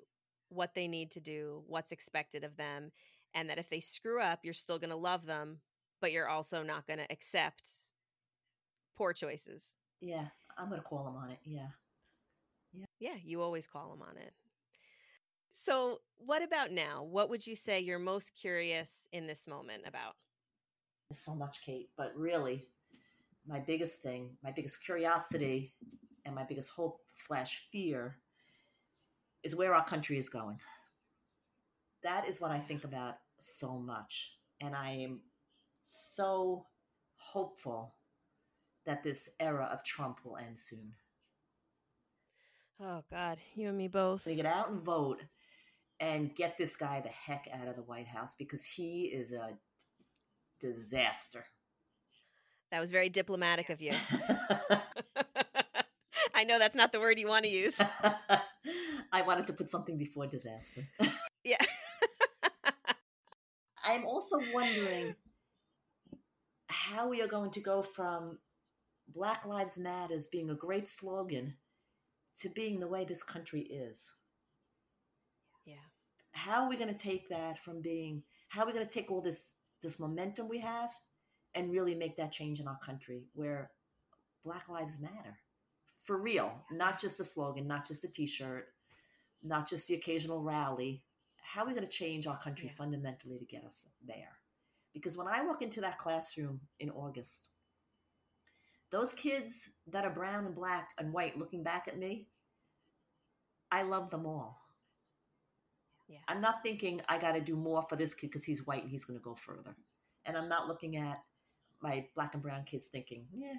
[0.49, 2.91] what they need to do, what's expected of them,
[3.35, 5.59] and that if they screw up, you're still going to love them,
[6.01, 7.69] but you're also not going to accept
[8.97, 9.63] poor choices.
[10.01, 10.25] Yeah,
[10.57, 11.39] I'm going to call them on it.
[11.43, 11.67] Yeah.
[12.73, 12.85] Yeah.
[12.99, 14.33] Yeah, you always call them on it.
[15.63, 17.03] So, what about now?
[17.03, 20.15] What would you say you're most curious in this moment about?
[21.13, 22.67] So much, Kate, but really,
[23.47, 25.73] my biggest thing, my biggest curiosity,
[26.25, 28.17] and my biggest hope slash fear
[29.43, 30.59] is where our country is going.
[32.03, 34.33] That is what I think about so much.
[34.59, 35.21] And I am
[35.81, 36.65] so
[37.15, 37.95] hopeful
[38.85, 40.93] that this era of Trump will end soon.
[42.81, 44.23] Oh, God, you and me both.
[44.23, 45.21] They get out and vote
[45.99, 49.57] and get this guy the heck out of the White House because he is a
[50.59, 51.45] disaster.
[52.71, 53.93] That was very diplomatic of you.
[56.33, 57.79] I know that's not the word you want to use.
[59.11, 60.87] I wanted to put something before disaster.
[61.43, 61.57] yeah.
[63.83, 65.15] I'm also wondering
[66.67, 68.37] how we are going to go from
[69.07, 71.55] Black Lives Matter as being a great slogan
[72.41, 74.13] to being the way this country is.
[75.65, 75.75] Yeah.
[76.33, 79.11] How are we going to take that from being how are we going to take
[79.11, 80.89] all this this momentum we have
[81.55, 83.71] and really make that change in our country where
[84.43, 85.37] Black Lives Matter?
[86.03, 88.67] For real, not just a slogan, not just a t-shirt,
[89.43, 91.03] not just the occasional rally.
[91.41, 92.77] How are we going to change our country yeah.
[92.77, 94.37] fundamentally to get us there?
[94.93, 97.49] Because when I walk into that classroom in August,
[98.89, 102.27] those kids that are brown and black and white looking back at me,
[103.71, 104.61] I love them all.
[106.07, 106.19] Yeah.
[106.27, 108.91] I'm not thinking I got to do more for this kid because he's white and
[108.91, 109.75] he's going to go further.
[110.25, 111.21] And I'm not looking at
[111.81, 113.55] my black and brown kids thinking, yeah,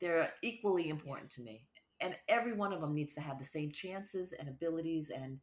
[0.00, 1.66] they're equally important to me.
[2.00, 5.38] And every one of them needs to have the same chances and abilities and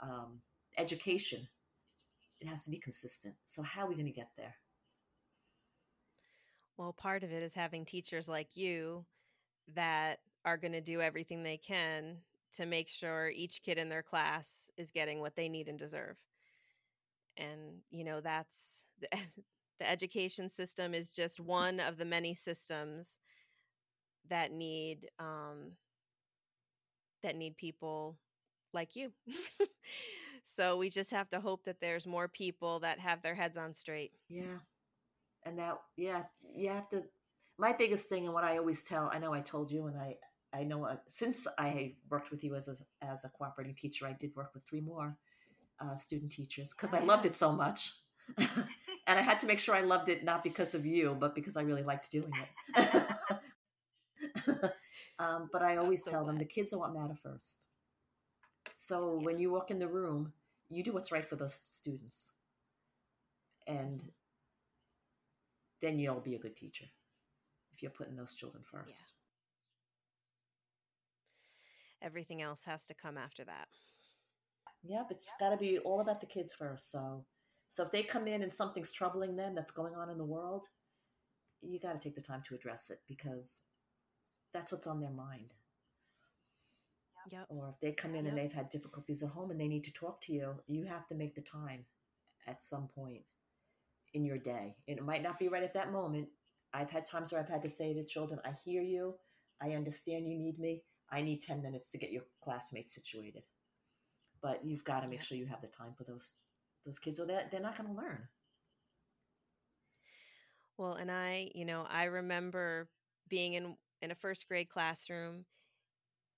[0.00, 0.40] um,
[0.78, 1.46] education.
[2.40, 3.34] It has to be consistent.
[3.46, 4.54] So, how are we going to get there?
[6.76, 9.04] Well, part of it is having teachers like you
[9.74, 12.18] that are going to do everything they can
[12.52, 16.16] to make sure each kid in their class is getting what they need and deserve.
[17.36, 18.84] And, you know, that's
[19.78, 23.18] the, education system is just one of the many systems
[24.28, 25.72] that need um,
[27.22, 28.16] that need people
[28.72, 29.12] like you.
[30.44, 33.72] so we just have to hope that there's more people that have their heads on
[33.72, 34.12] straight.
[34.28, 34.58] Yeah
[35.46, 36.22] and that yeah
[36.54, 37.02] you have to
[37.56, 40.14] my biggest thing and what i always tell i know i told you and i
[40.52, 44.12] i know uh, since i worked with you as a, as a cooperating teacher i
[44.12, 45.16] did work with three more
[45.80, 47.92] uh, student teachers because i loved it so much
[49.06, 51.56] and i had to make sure i loved it not because of you but because
[51.56, 52.30] i really liked doing
[52.76, 53.02] it
[55.18, 56.32] um, but i always so tell glad.
[56.32, 57.66] them the kids are what matter first
[58.78, 59.26] so yeah.
[59.26, 60.32] when you walk in the room
[60.68, 62.32] you do what's right for those students
[63.66, 64.04] and
[65.82, 66.86] then you'll be a good teacher
[67.74, 69.12] if you're putting those children first.
[72.00, 72.06] Yeah.
[72.06, 73.68] Everything else has to come after that.
[74.84, 76.90] Yep, it's got to be all about the kids first.
[76.90, 77.24] So,
[77.68, 80.66] so if they come in and something's troubling them that's going on in the world,
[81.62, 83.58] you got to take the time to address it because
[84.52, 85.52] that's what's on their mind.
[87.30, 87.46] Yep.
[87.48, 88.32] Or if they come in yep.
[88.32, 91.06] and they've had difficulties at home and they need to talk to you, you have
[91.08, 91.84] to make the time
[92.46, 93.22] at some point
[94.14, 94.76] in your day.
[94.86, 96.28] And it might not be right at that moment.
[96.72, 99.14] I've had times where I've had to say to children, I hear you.
[99.60, 100.82] I understand you need me.
[101.10, 103.42] I need 10 minutes to get your classmates situated.
[104.42, 106.32] But you've got to make sure you have the time for those
[106.86, 108.28] those kids or they're, they're not going to learn.
[110.78, 112.88] Well, and I, you know, I remember
[113.28, 115.44] being in in a first grade classroom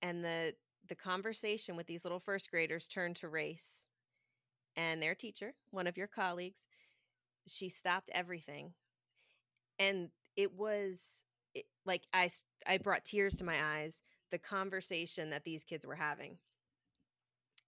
[0.01, 0.53] and the
[0.87, 3.85] the conversation with these little first graders turned to race
[4.75, 6.61] and their teacher, one of your colleagues,
[7.47, 8.73] she stopped everything
[9.79, 11.25] and it was
[11.55, 12.29] it, like i
[12.67, 16.37] i brought tears to my eyes the conversation that these kids were having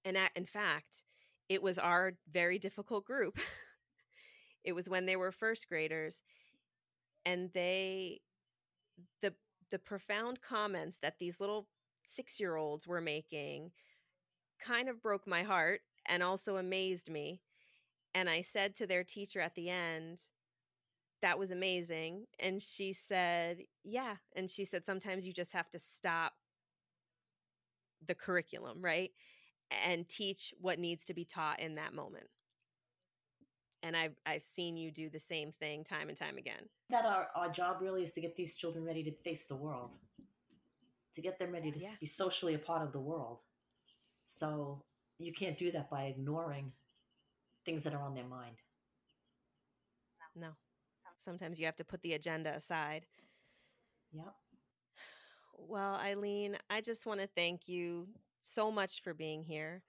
[0.05, 1.03] and in fact
[1.51, 3.37] it was our very difficult group
[4.63, 6.21] it was when they were first graders
[7.25, 8.21] and they
[9.21, 9.33] the
[9.69, 11.67] the profound comments that these little
[12.05, 13.71] 6 year olds were making
[14.59, 17.41] kind of broke my heart and also amazed me
[18.15, 20.19] and I said to their teacher at the end,
[21.21, 22.25] that was amazing.
[22.39, 24.15] And she said, yeah.
[24.35, 26.33] And she said, sometimes you just have to stop
[28.05, 29.11] the curriculum, right?
[29.85, 32.27] And teach what needs to be taught in that moment.
[33.83, 36.69] And I've, I've seen you do the same thing time and time again.
[36.89, 39.97] That our, our job really is to get these children ready to face the world,
[41.15, 41.91] to get them ready oh, to yeah.
[41.99, 43.39] be socially a part of the world.
[44.27, 44.83] So
[45.17, 46.71] you can't do that by ignoring
[47.65, 48.57] things that are on their mind.
[50.35, 50.49] No.
[51.17, 53.05] Sometimes you have to put the agenda aside.
[54.13, 54.33] Yep.
[55.57, 58.07] Well, Eileen, I just want to thank you
[58.41, 59.81] so much for being here.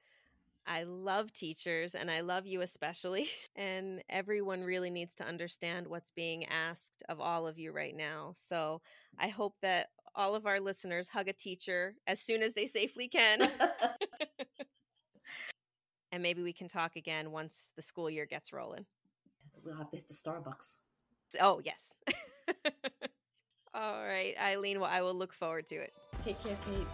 [0.67, 3.29] I love teachers and I love you especially.
[3.55, 8.33] And everyone really needs to understand what's being asked of all of you right now.
[8.35, 8.81] So
[9.19, 13.09] I hope that all of our listeners hug a teacher as soon as they safely
[13.09, 13.43] can.
[16.13, 18.87] and maybe we can talk again once the school year gets rolling.
[19.63, 20.77] We'll have to hit the Starbucks.
[21.41, 21.93] Oh, yes.
[23.75, 24.81] all right, Eileen.
[24.81, 25.93] Well, I will look forward to it.
[26.23, 26.87] Take care, Kate.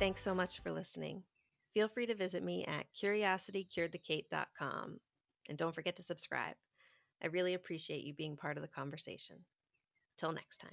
[0.00, 1.24] Thanks so much for listening.
[1.74, 4.98] Feel free to visit me at curiositycuredthekate.com
[5.46, 6.54] and don't forget to subscribe.
[7.22, 9.44] I really appreciate you being part of the conversation.
[10.16, 10.72] Till next time.